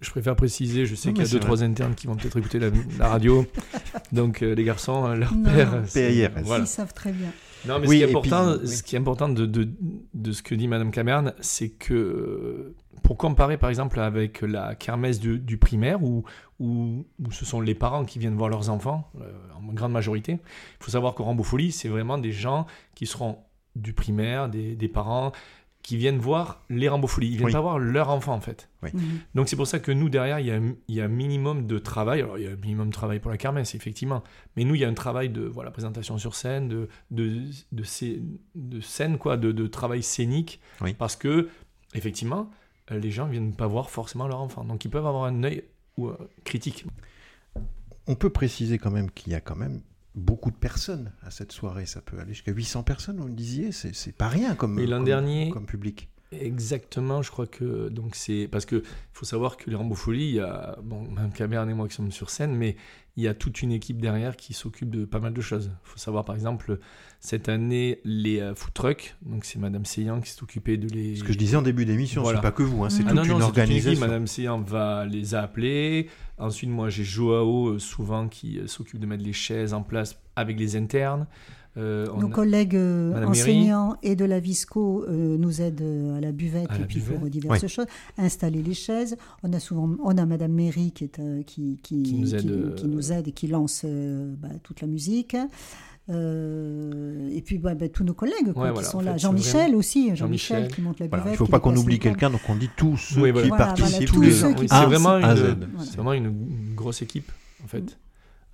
Je 0.00 0.10
préfère 0.10 0.36
préciser, 0.36 0.84
je 0.84 0.94
sais 0.94 1.08
Non, 1.08 1.14
qu'il 1.14 1.22
y 1.24 1.26
a 1.26 1.30
deux, 1.30 1.38
c'est 1.38 1.40
trois 1.44 1.62
internes 1.62 1.94
qui 1.94 2.06
vont 2.06 2.16
peut-être 2.16 2.36
écouter 2.38 2.58
la, 2.58 2.68
la 2.98 3.08
radio. 3.08 3.46
Donc 4.12 4.42
euh, 4.42 4.54
les 4.54 4.64
garçons, 4.64 5.08
leur 5.14 5.34
Non. 5.34 5.44
père. 5.44 5.82
c'est- 5.86 6.08
PAIRS. 6.08 6.42
Voilà. 6.44 6.64
Ils 6.64 6.66
savent 6.66 6.92
très 6.92 7.12
bien. 7.12 7.30
Non, 7.66 7.78
mais 7.78 7.88
Oui, 7.88 8.00
ce 8.00 8.04
qui 8.06 8.10
est 8.10 8.20
puis, 8.20 8.32
important, 8.32 8.66
ce 8.66 8.82
qui 8.82 8.96
est 8.96 8.98
important 8.98 9.28
de, 9.28 9.46
de, 9.46 9.68
de 10.14 10.32
ce 10.32 10.42
que 10.42 10.54
dit 10.54 10.68
Madame 10.68 10.90
Camerne, 10.90 11.34
c'est 11.40 11.70
que 11.70 12.74
pour 13.02 13.16
comparer 13.18 13.58
par 13.58 13.70
exemple 13.70 14.00
avec 14.00 14.40
la 14.42 14.74
kermesse 14.74 15.20
du, 15.20 15.38
du 15.38 15.58
primaire 15.58 16.02
où, 16.02 16.24
où, 16.58 17.04
où 17.24 17.32
ce 17.32 17.44
sont 17.44 17.60
les 17.60 17.74
parents 17.74 18.04
qui 18.04 18.18
viennent 18.18 18.36
voir 18.36 18.48
leurs 18.48 18.70
enfants, 18.70 19.10
euh, 19.20 19.30
en 19.56 19.72
grande 19.72 19.92
majorité, 19.92 20.32
il 20.32 20.84
faut 20.84 20.90
savoir 20.90 21.14
qu'au 21.14 21.24
Rambo 21.24 21.42
Folie, 21.42 21.72
c'est 21.72 21.88
vraiment 21.88 22.18
des 22.18 22.32
gens 22.32 22.66
qui 22.94 23.06
seront 23.06 23.38
du 23.76 23.92
primaire, 23.92 24.48
des, 24.48 24.74
des 24.76 24.88
parents 24.88 25.32
qui 25.84 25.98
viennent 25.98 26.18
voir 26.18 26.62
les 26.70 26.88
Rambo 26.88 27.06
Folies. 27.06 27.26
Ils 27.28 27.36
viennent 27.36 27.44
Oui. 27.44 27.52
pas 27.52 27.60
voir 27.60 27.78
leur 27.78 28.08
enfant 28.08 28.32
en 28.32 28.40
fait. 28.40 28.70
Mhm. 28.82 29.00
Donc 29.34 29.48
c'est 29.50 29.54
pour 29.56 29.66
ça 29.66 29.78
que 29.78 29.92
nous, 29.92 30.08
derrière, 30.08 30.40
il 30.40 30.46
y, 30.46 30.50
a, 30.50 30.54
un- 30.56 30.74
il 30.88 30.94
y 30.94 31.00
a 31.02 31.04
un 31.04 31.08
minimum 31.08 31.66
de 31.66 31.78
travail. 31.78 32.22
Alors 32.22 32.38
il 32.38 32.44
y 32.44 32.48
a 32.48 32.52
un 32.52 32.56
minimum 32.56 32.88
de 32.88 32.92
travail 32.94 33.20
pour 33.20 33.30
la 33.30 33.36
kermesse, 33.36 33.74
effectivement. 33.74 34.24
Mais 34.56 34.64
nous, 34.64 34.74
il 34.74 34.80
y 34.80 34.84
a 34.84 34.88
un 34.88 34.94
travail 34.94 35.28
de 35.28 35.42
voilà, 35.42 35.70
présentation 35.70 36.16
sur 36.16 36.34
scène, 36.36 36.68
de, 36.68 36.88
de, 37.10 37.42
de, 37.72 37.82
scé- 37.84 38.22
de 38.54 38.80
scène, 38.80 39.18
quoi, 39.18 39.36
de, 39.36 39.52
de 39.52 39.66
travail 39.66 40.02
scénique. 40.02 40.58
Oui. 40.80 40.94
Parce 40.94 41.16
que, 41.16 41.50
effectivement, 41.94 42.50
euh, 42.90 42.98
les 42.98 43.10
gens 43.10 43.26
viennent 43.26 43.54
pas 43.54 43.66
voir 43.66 43.90
forcément 43.90 44.26
leur 44.26 44.40
enfant. 44.40 44.64
Donc 44.64 44.84
ils 44.86 44.90
peuvent 44.90 45.06
avoir 45.06 45.24
un 45.24 45.44
œil 45.44 45.64
ou, 45.98 46.08
euh, 46.08 46.16
critique. 46.44 46.86
On 48.06 48.14
peut 48.14 48.30
préciser 48.30 48.78
quand 48.78 48.90
même 48.90 49.10
qu'il 49.10 49.32
y 49.32 49.34
a 49.36 49.40
quand 49.40 49.56
même 49.56 49.80
beaucoup 50.14 50.50
de 50.50 50.56
personnes 50.56 51.12
à 51.22 51.30
cette 51.30 51.52
soirée. 51.52 51.86
Ça 51.86 52.00
peut 52.00 52.18
aller 52.18 52.32
jusqu'à 52.34 52.52
800 52.52 52.82
personnes, 52.82 53.16
vous 53.18 53.28
me 53.28 53.34
disiez. 53.34 53.72
C'est 53.72 54.12
pas 54.16 54.28
rien 54.28 54.54
comme, 54.54 54.78
dernier- 55.04 55.50
comme 55.50 55.66
public. 55.66 56.08
Exactement, 56.32 57.22
je 57.22 57.30
crois 57.30 57.46
que 57.46 57.88
donc 57.88 58.16
c'est 58.16 58.48
parce 58.50 58.64
que 58.66 58.82
faut 59.12 59.24
savoir 59.24 59.56
que 59.56 59.70
les 59.70 59.76
Rambo 59.76 59.94
Folies, 59.94 60.28
il 60.30 60.34
y 60.36 60.40
a 60.40 60.76
bon 60.82 61.02
même 61.10 61.32
Cabernet 61.32 61.72
et 61.72 61.76
moi 61.76 61.86
qui 61.88 61.94
sommes 61.94 62.10
sur 62.10 62.30
scène, 62.30 62.54
mais 62.56 62.76
il 63.16 63.22
y 63.22 63.28
a 63.28 63.34
toute 63.34 63.62
une 63.62 63.70
équipe 63.70 64.00
derrière 64.00 64.36
qui 64.36 64.52
s'occupe 64.52 64.90
de 64.90 65.04
pas 65.04 65.20
mal 65.20 65.32
de 65.32 65.40
choses. 65.40 65.70
Il 65.72 65.88
faut 65.88 65.98
savoir 65.98 66.24
par 66.24 66.34
exemple 66.34 66.80
cette 67.20 67.48
année 67.48 68.00
les 68.04 68.40
euh, 68.40 68.54
food 68.56 68.74
trucks, 68.74 69.14
donc 69.22 69.44
c'est 69.44 69.60
Madame 69.60 69.84
Seyan 69.84 70.20
qui 70.20 70.30
s'est 70.30 70.42
occupée 70.42 70.76
de 70.76 70.88
les. 70.88 71.14
Ce 71.16 71.22
que 71.22 71.32
je 71.32 71.38
disais 71.38 71.56
en 71.56 71.62
début 71.62 71.84
d'émission, 71.84 72.22
Voilà. 72.22 72.38
c'est 72.38 72.42
pas 72.42 72.50
que 72.52 72.64
vous, 72.64 72.82
hein, 72.84 72.90
c'est 72.90 73.04
Ah 73.06 73.10
toute 73.10 73.16
non, 73.16 73.22
une 73.22 73.28
c'est 73.28 73.32
toute 73.32 73.38
une 73.38 73.44
organisation. 73.62 74.00
Madame 74.00 74.26
Seyan 74.26 74.60
va 74.60 75.04
les 75.06 75.34
appeler. 75.36 76.08
Ensuite, 76.38 76.70
moi, 76.70 76.88
j'ai 76.88 77.04
Joao, 77.04 77.68
euh, 77.68 77.78
souvent, 77.78 78.26
qui 78.26 78.58
euh, 78.58 78.66
s'occupe 78.66 78.98
de 78.98 79.06
mettre 79.06 79.22
les 79.22 79.32
chaises 79.32 79.72
en 79.72 79.82
place 79.84 80.18
avec 80.34 80.58
les 80.58 80.74
internes. 80.74 81.28
Euh, 81.76 82.06
Nos 82.20 82.28
collègues 82.28 82.76
euh, 82.76 83.12
Madame 83.14 83.30
enseignants 83.30 83.96
et 84.02 84.14
de 84.14 84.24
la 84.24 84.38
Visco 84.38 85.04
euh, 85.08 85.36
nous 85.38 85.60
aident 85.60 86.14
à 86.16 86.20
la 86.20 86.30
buvette 86.30 86.70
À 86.70 86.76
et 86.76 86.80
la 86.80 86.86
puis 86.86 87.00
pour 87.00 87.16
buvette. 87.18 87.32
diverses 87.32 87.62
Ouais. 87.62 87.68
choses. 87.68 87.86
Installer 88.16 88.62
les 88.62 88.74
chaises. 88.74 89.16
On 89.42 89.52
a 89.52 89.58
souvent, 89.58 89.90
on 90.04 90.16
a 90.16 90.24
Madame 90.24 90.52
Méry 90.52 90.92
qui, 90.92 91.02
est, 91.04 91.18
euh, 91.18 91.42
qui, 91.42 91.80
qui, 91.82 92.02
Qui 92.04 92.14
nous 92.14 92.34
aide, 92.34 92.74
qui- 92.76 92.82
qui 92.82 92.86
nous 92.86 93.12
aide 93.12 93.26
et 93.26 93.32
qui 93.32 93.48
lance 93.48 93.82
euh, 93.84 94.32
bah, 94.38 94.48
toute 94.62 94.82
la 94.82 94.86
musique. 94.86 95.36
Euh, 96.10 97.30
et 97.32 97.40
puis 97.40 97.58
bah, 97.58 97.74
bah, 97.74 97.88
tous 97.88 98.04
nos 98.04 98.14
collègues 98.14 98.52
quoi, 98.52 98.64
Ouais, 98.64 98.68
qui 98.68 98.74
voilà, 98.74 98.88
sont 98.88 98.98
en 98.98 99.02
là. 99.02 99.12
fait, 99.14 99.18
Jean-Michel 99.20 99.74
aussi, 99.74 100.14
Jean-Michel 100.14 100.58
Jean-Michel. 100.58 100.68
qui 100.74 100.82
monte 100.82 101.00
la 101.00 101.06
Voilà, 101.08 101.24
buvette. 101.24 101.38
il 101.38 101.42
ne 101.42 101.46
faut 101.46 101.50
pas 101.50 101.60
qu'on 101.60 101.74
oublie 101.76 101.98
quelqu'un, 101.98 102.30
donc 102.30 102.42
on 102.48 102.56
dit 102.56 102.68
tous 102.76 102.96
ceux 102.98 103.22
Oui, 103.22 103.32
qui 103.32 103.48
voilà. 103.48 103.66
Participent 103.66 104.12
Oui, 104.16 104.32
c'est 104.32 104.52
vraiment 104.84 105.16
une, 105.16 105.66
vraiment 105.96 106.12
une, 106.12 106.26
une 106.26 106.74
grosse 106.74 107.00
équipe, 107.02 107.32
en 107.64 107.68
fait, 107.68 107.96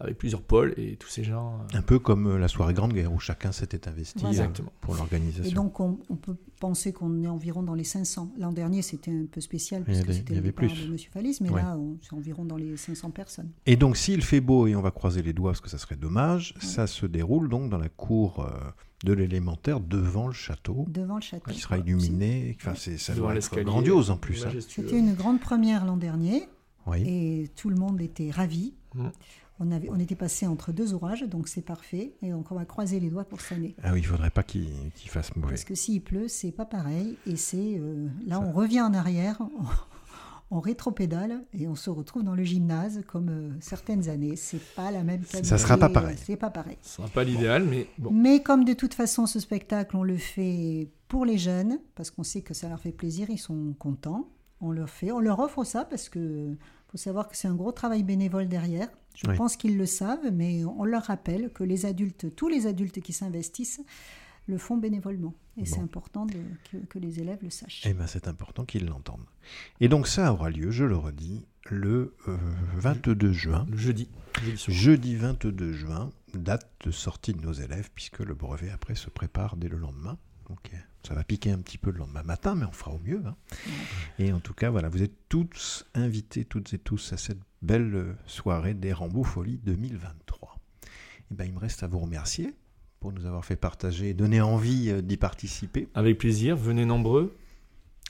avec 0.01 0.19
plusieurs 0.19 0.43
pôles 0.43 0.75
et 0.77 0.97
tous 0.97 1.09
ces 1.09 1.23
gens. 1.25 1.59
euh, 1.75 1.79
Un 1.79 1.83
peu 1.83 1.99
comme 1.99 2.27
euh, 2.27 2.39
la 2.39 2.49
soirée 2.49 2.75
Grande 2.75 2.93
Guerre 2.93 3.13
où 3.13 3.19
chacun 3.21 3.53
s'était 3.53 3.87
investi 3.89 4.15
Voilà. 4.21 4.29
euh, 4.29 4.33
Exactement. 4.41 4.73
pour 4.81 4.95
Et 4.95 4.99
l'organisation. 4.99 5.55
donc, 5.63 5.79
on, 5.81 5.99
on 6.09 6.17
peut 6.17 6.37
penser 6.59 6.93
qu'on 6.93 7.23
est 7.23 7.27
environ 7.29 7.63
dans 7.63 7.75
les 7.75 7.85
500. 7.85 8.33
L'an 8.39 8.53
dernier, 8.53 8.83
c'était 8.83 9.11
un 9.11 9.27
peu 9.31 9.41
spécial, 9.41 9.83
puisque 9.85 10.05
avait- 10.05 10.13
c'était 10.15 10.33
le 10.35 10.39
avait 10.41 10.53
plus. 10.53 10.69
de 10.69 10.93
M. 10.93 10.99
Fallis, 11.13 11.39
mais 11.41 11.51
Ouais. 11.51 11.63
là, 11.63 11.77
on- 11.79 11.97
c'est 12.03 12.15
environ 12.15 12.45
dans 12.45 12.57
les 12.57 12.77
500 12.77 13.11
personnes. 13.11 13.51
Et 13.67 13.77
donc, 13.77 13.97
s'il 13.97 14.23
fait 14.23 14.41
beau, 14.41 14.67
et 14.67 14.75
on 14.75 14.83
va 14.83 14.91
croiser 14.91 15.23
les 15.23 15.33
doigts 15.33 15.51
parce 15.53 15.61
que 15.61 15.69
ça 15.71 15.79
serait 15.79 15.97
dommage, 15.97 16.55
ça 16.61 16.87
se 16.87 17.07
déroule 17.07 17.49
donc 17.49 17.71
dans 17.71 17.79
la 17.79 17.89
cour 17.89 18.41
euh, 18.41 18.51
de 19.05 19.13
l'élémentaire 19.15 19.81
devant 19.81 20.27
le 20.27 20.33
château, 20.35 20.85
Devant 20.89 21.15
le 21.17 21.23
château. 21.23 21.51
qui 21.51 21.59
sera 21.61 21.79
illuminé. 21.79 22.57
Enfin, 22.61 22.75
c'est, 22.77 22.99
ça 22.99 23.15
devant 23.15 23.29
doit 23.29 23.37
être 23.37 23.61
grandiose 23.63 24.11
en 24.11 24.17
plus. 24.19 24.45
hein. 24.45 24.51
C'était 24.67 24.99
une 24.99 25.15
grande 25.15 25.41
première 25.41 25.87
l'an 25.87 25.97
dernier 25.97 26.47
Oui. 26.87 27.03
et 27.07 27.49
tout 27.57 27.71
le 27.71 27.77
monde 27.77 28.01
était 28.03 28.31
ravi. 28.31 28.75
Mm. 28.95 29.07
On, 29.63 29.71
avait, 29.71 29.91
on 29.91 29.99
était 30.01 30.15
passé 30.17 30.47
entre 30.47 30.73
deux 30.73 30.95
orages, 30.95 31.23
donc 31.23 31.47
c'est 31.47 31.61
parfait. 31.61 32.15
Et 32.23 32.31
donc 32.31 32.51
on 32.51 32.55
va 32.55 32.65
croiser 32.65 32.99
les 32.99 33.11
doigts 33.11 33.25
pour 33.25 33.41
cette 33.41 33.59
année. 33.59 33.75
Ah 33.83 33.93
oui, 33.93 34.01
il 34.01 34.07
faudrait 34.07 34.31
pas 34.31 34.43
qu'il, 34.43 34.69
qu'il 34.95 35.11
fasse 35.11 35.37
mauvais. 35.37 35.49
Parce 35.51 35.65
que 35.65 35.75
s'il 35.75 36.03
pleut, 36.03 36.29
c'est 36.29 36.51
pas 36.53 36.65
pareil. 36.65 37.17
Et 37.27 37.37
c'est 37.37 37.77
euh, 37.79 38.09
là, 38.27 38.37
Ça- 38.37 38.41
on 38.41 38.53
revient 38.53 38.81
en 38.81 38.95
arrière, 38.95 39.39
on, 39.41 39.65
on 40.57 40.61
rétropédale 40.61 41.45
et 41.53 41.69
on 41.69 41.75
se 41.77 41.91
retrouve 41.91 42.23
dans 42.25 42.35
le 42.35 42.43
gymnase 42.43 43.03
comme 43.07 43.29
euh, 43.29 43.51
certaines 43.61 44.09
années. 44.09 44.35
C'est 44.37 44.63
pas 44.75 44.91
la 44.91 45.05
même 45.05 45.21
qualité. 45.25 45.47
Ça 45.49 45.59
sera 45.59 45.77
pas 45.77 45.91
pareil. 45.91 46.17
C'est 46.25 46.37
pas 46.37 46.51
pareil. 46.51 46.79
Ce 46.83 46.97
sera 46.97 47.09
pas 47.09 47.23
l'idéal, 47.23 47.65
mais 47.65 47.87
bon. 47.99 48.11
Mais 48.13 48.43
comme 48.43 48.65
de 48.65 48.73
toute 48.73 48.95
façon, 48.95 49.27
ce 49.27 49.39
spectacle, 49.41 49.95
on 49.97 50.03
le 50.03 50.17
fait 50.17 50.89
pour 51.07 51.25
les 51.27 51.37
jeunes, 51.39 51.79
parce 51.95 52.11
qu'on 52.11 52.23
sait 52.23 52.41
que 52.41 52.55
ça 52.55 52.69
leur 52.69 52.81
fait 52.81 52.93
plaisir, 52.93 53.29
ils 53.31 53.39
sont 53.39 53.75
contents. 53.79 54.29
On 54.63 54.73
leur 54.73 54.89
fait, 54.91 55.11
on 55.13 55.21
leur 55.21 55.39
offre 55.39 55.65
ça 55.65 55.85
parce 55.85 56.09
que 56.09 56.55
faut 56.91 56.99
savoir 56.99 57.29
que 57.29 57.37
c'est 57.37 57.49
un 57.49 57.55
gros 57.55 57.73
travail 57.73 58.03
bénévole 58.03 58.49
derrière. 58.49 58.89
Je 59.15 59.29
Oui. 59.29 59.37
pense 59.37 59.57
qu'ils 59.57 59.77
le 59.77 59.87
savent, 59.87 60.31
mais 60.33 60.65
on 60.65 60.85
leur 60.85 61.05
rappelle 61.05 61.53
que 61.53 61.63
les 61.65 61.87
adultes, 61.87 62.35
tous 62.35 62.49
les 62.49 62.67
adultes 62.67 63.01
qui 63.01 63.13
s'investissent, 63.13 63.81
le 64.47 64.59
font 64.59 64.77
bénévolement. 64.77 65.35
Et 65.57 65.67
c'est 65.67 65.81
important 65.81 66.27
de- 66.27 66.35
que, 66.73 66.79
que 66.79 66.99
les 66.99 67.21
élèves 67.21 67.39
le 67.43 67.51
sachent. 67.51 67.83
Eh 67.87 67.93
ben, 67.93 68.07
c'est 68.07 68.27
important 68.27 68.65
qu'ils 68.65 68.87
l'entendent. 68.87 69.27
Et 69.81 69.89
donc, 69.89 70.09
ça 70.09 70.33
aura 70.33 70.49
lieu, 70.51 70.71
je 70.71 70.85
le 70.85 70.97
redis, 70.97 71.45
le 71.71 72.15
euh, 72.29 72.37
22 72.77 73.33
juin. 73.33 73.67
Le 73.71 73.77
jeudi. 73.77 74.09
jeudi 74.43 74.57
soir. 74.59 74.77
Jeudi 74.77 75.17
22 75.17 75.73
juin, 75.73 76.11
date 76.35 76.69
de 76.85 76.91
sortie 76.91 77.35
de 77.35 77.43
nos 77.43 77.53
élèves, 77.53 77.91
puisque 77.95 78.21
le 78.21 78.35
brevet 78.35 78.71
après 78.71 78.95
se 78.95 79.11
prépare 79.11 79.57
dès 79.57 79.69
le 79.69 79.77
lendemain. 79.77 80.17
Donc 80.49 80.71
euh, 80.73 80.77
ça 81.07 81.15
va 81.15 81.25
piquer 81.25 81.51
un 81.53 81.59
petit 81.59 81.79
peu 81.79 81.91
le 81.91 81.99
lendemain 81.99 82.23
matin, 82.23 82.55
mais 82.55 82.65
on 82.67 82.73
fera 82.73 82.93
au 82.93 82.99
mieux. 82.99 83.23
hein. 83.27 83.35
Et 84.19 84.33
en 84.33 84.41
tout 84.41 84.55
cas, 84.55 84.71
voilà, 84.71 84.89
vous 84.89 85.03
êtes 85.03 85.29
tous 85.29 85.87
invités, 85.95 86.45
toutes 86.45 86.73
et 86.75 86.79
tous, 86.79 87.13
à 87.13 87.17
cette 87.17 87.41
belle 87.63 88.17
soirée 88.27 88.75
des 88.75 88.93
Rambo 88.93 89.25
Folie 89.25 89.59
2023. 89.65 90.59
Et 91.31 91.35
ben, 91.35 91.45
il 91.45 91.53
me 91.53 91.59
reste 91.59 91.83
à 91.83 91.87
vous 91.87 91.99
remercier 92.01 92.55
pour 93.01 93.13
nous 93.13 93.25
avoir 93.25 93.45
fait 93.45 93.57
partager 93.57 94.11
et 94.11 94.15
donner 94.15 94.41
envie 94.43 94.91
euh, 94.91 95.01
d'y 95.01 95.17
participer. 95.17 95.89
Avec 95.95 96.19
plaisir, 96.19 96.55
venez 96.57 96.85
nombreux. 96.85 97.35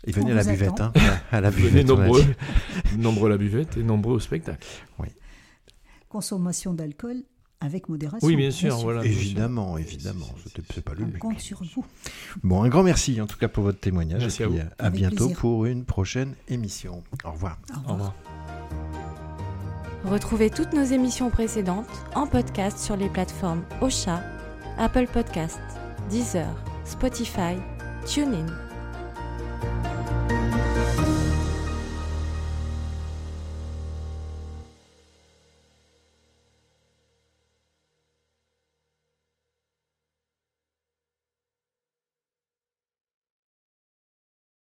Et 0.04 0.12
venez 0.12 0.32
à 0.32 0.34
la 0.34 0.44
buvette, 0.44 0.80
hein, 0.80 0.92
à 1.30 1.40
la 1.40 1.50
Venez 1.50 1.68
buvette. 1.84 1.90
a 1.90 1.94
nombreux. 1.94 2.24
nombreux 2.96 3.26
à 3.26 3.30
la 3.30 3.36
buvette 3.38 3.76
et 3.76 3.82
nombreux 3.82 4.14
au 4.14 4.18
spectacle. 4.20 4.66
Consommation 6.08 6.74
d'alcool 6.74 7.22
avec 7.60 7.88
modération. 7.88 8.26
Oui, 8.26 8.36
bien 8.36 8.50
sûr, 8.50 8.76
voilà. 8.78 9.04
Évidemment, 9.04 9.76
évidemment, 9.78 10.26
c'est 10.74 10.82
pas 10.84 10.94
le 10.94 11.04
On 11.04 11.08
but. 11.08 11.18
compte 11.18 11.40
sur 11.40 11.62
vous. 11.74 11.84
Bon, 12.42 12.62
un 12.62 12.68
grand 12.68 12.82
merci 12.82 13.20
en 13.20 13.26
tout 13.26 13.36
cas 13.38 13.48
pour 13.48 13.64
votre 13.64 13.78
témoignage. 13.80 14.20
Merci 14.22 14.42
et 14.42 14.44
à 14.44 14.48
puis, 14.48 14.58
vous. 14.58 14.64
à 14.78 14.84
Avec 14.86 14.98
bientôt 14.98 15.16
plaisir. 15.26 15.36
pour 15.38 15.66
une 15.66 15.84
prochaine 15.84 16.34
émission. 16.48 17.02
Au 17.24 17.32
revoir. 17.32 17.58
Au 17.70 17.74
Au 17.74 17.92
revoir. 17.92 17.96
revoir. 17.96 18.14
Retrouvez 20.04 20.48
toutes 20.50 20.72
nos 20.72 20.84
émissions 20.84 21.28
précédentes 21.30 21.86
en 22.14 22.26
podcast 22.26 22.78
sur 22.78 22.96
les 22.96 23.08
plateformes 23.10 23.62
Ocha, 23.82 24.22
Apple 24.78 25.06
Podcasts, 25.12 25.60
Deezer, 26.08 26.48
Spotify, 26.86 27.56
TuneIn 28.06 28.46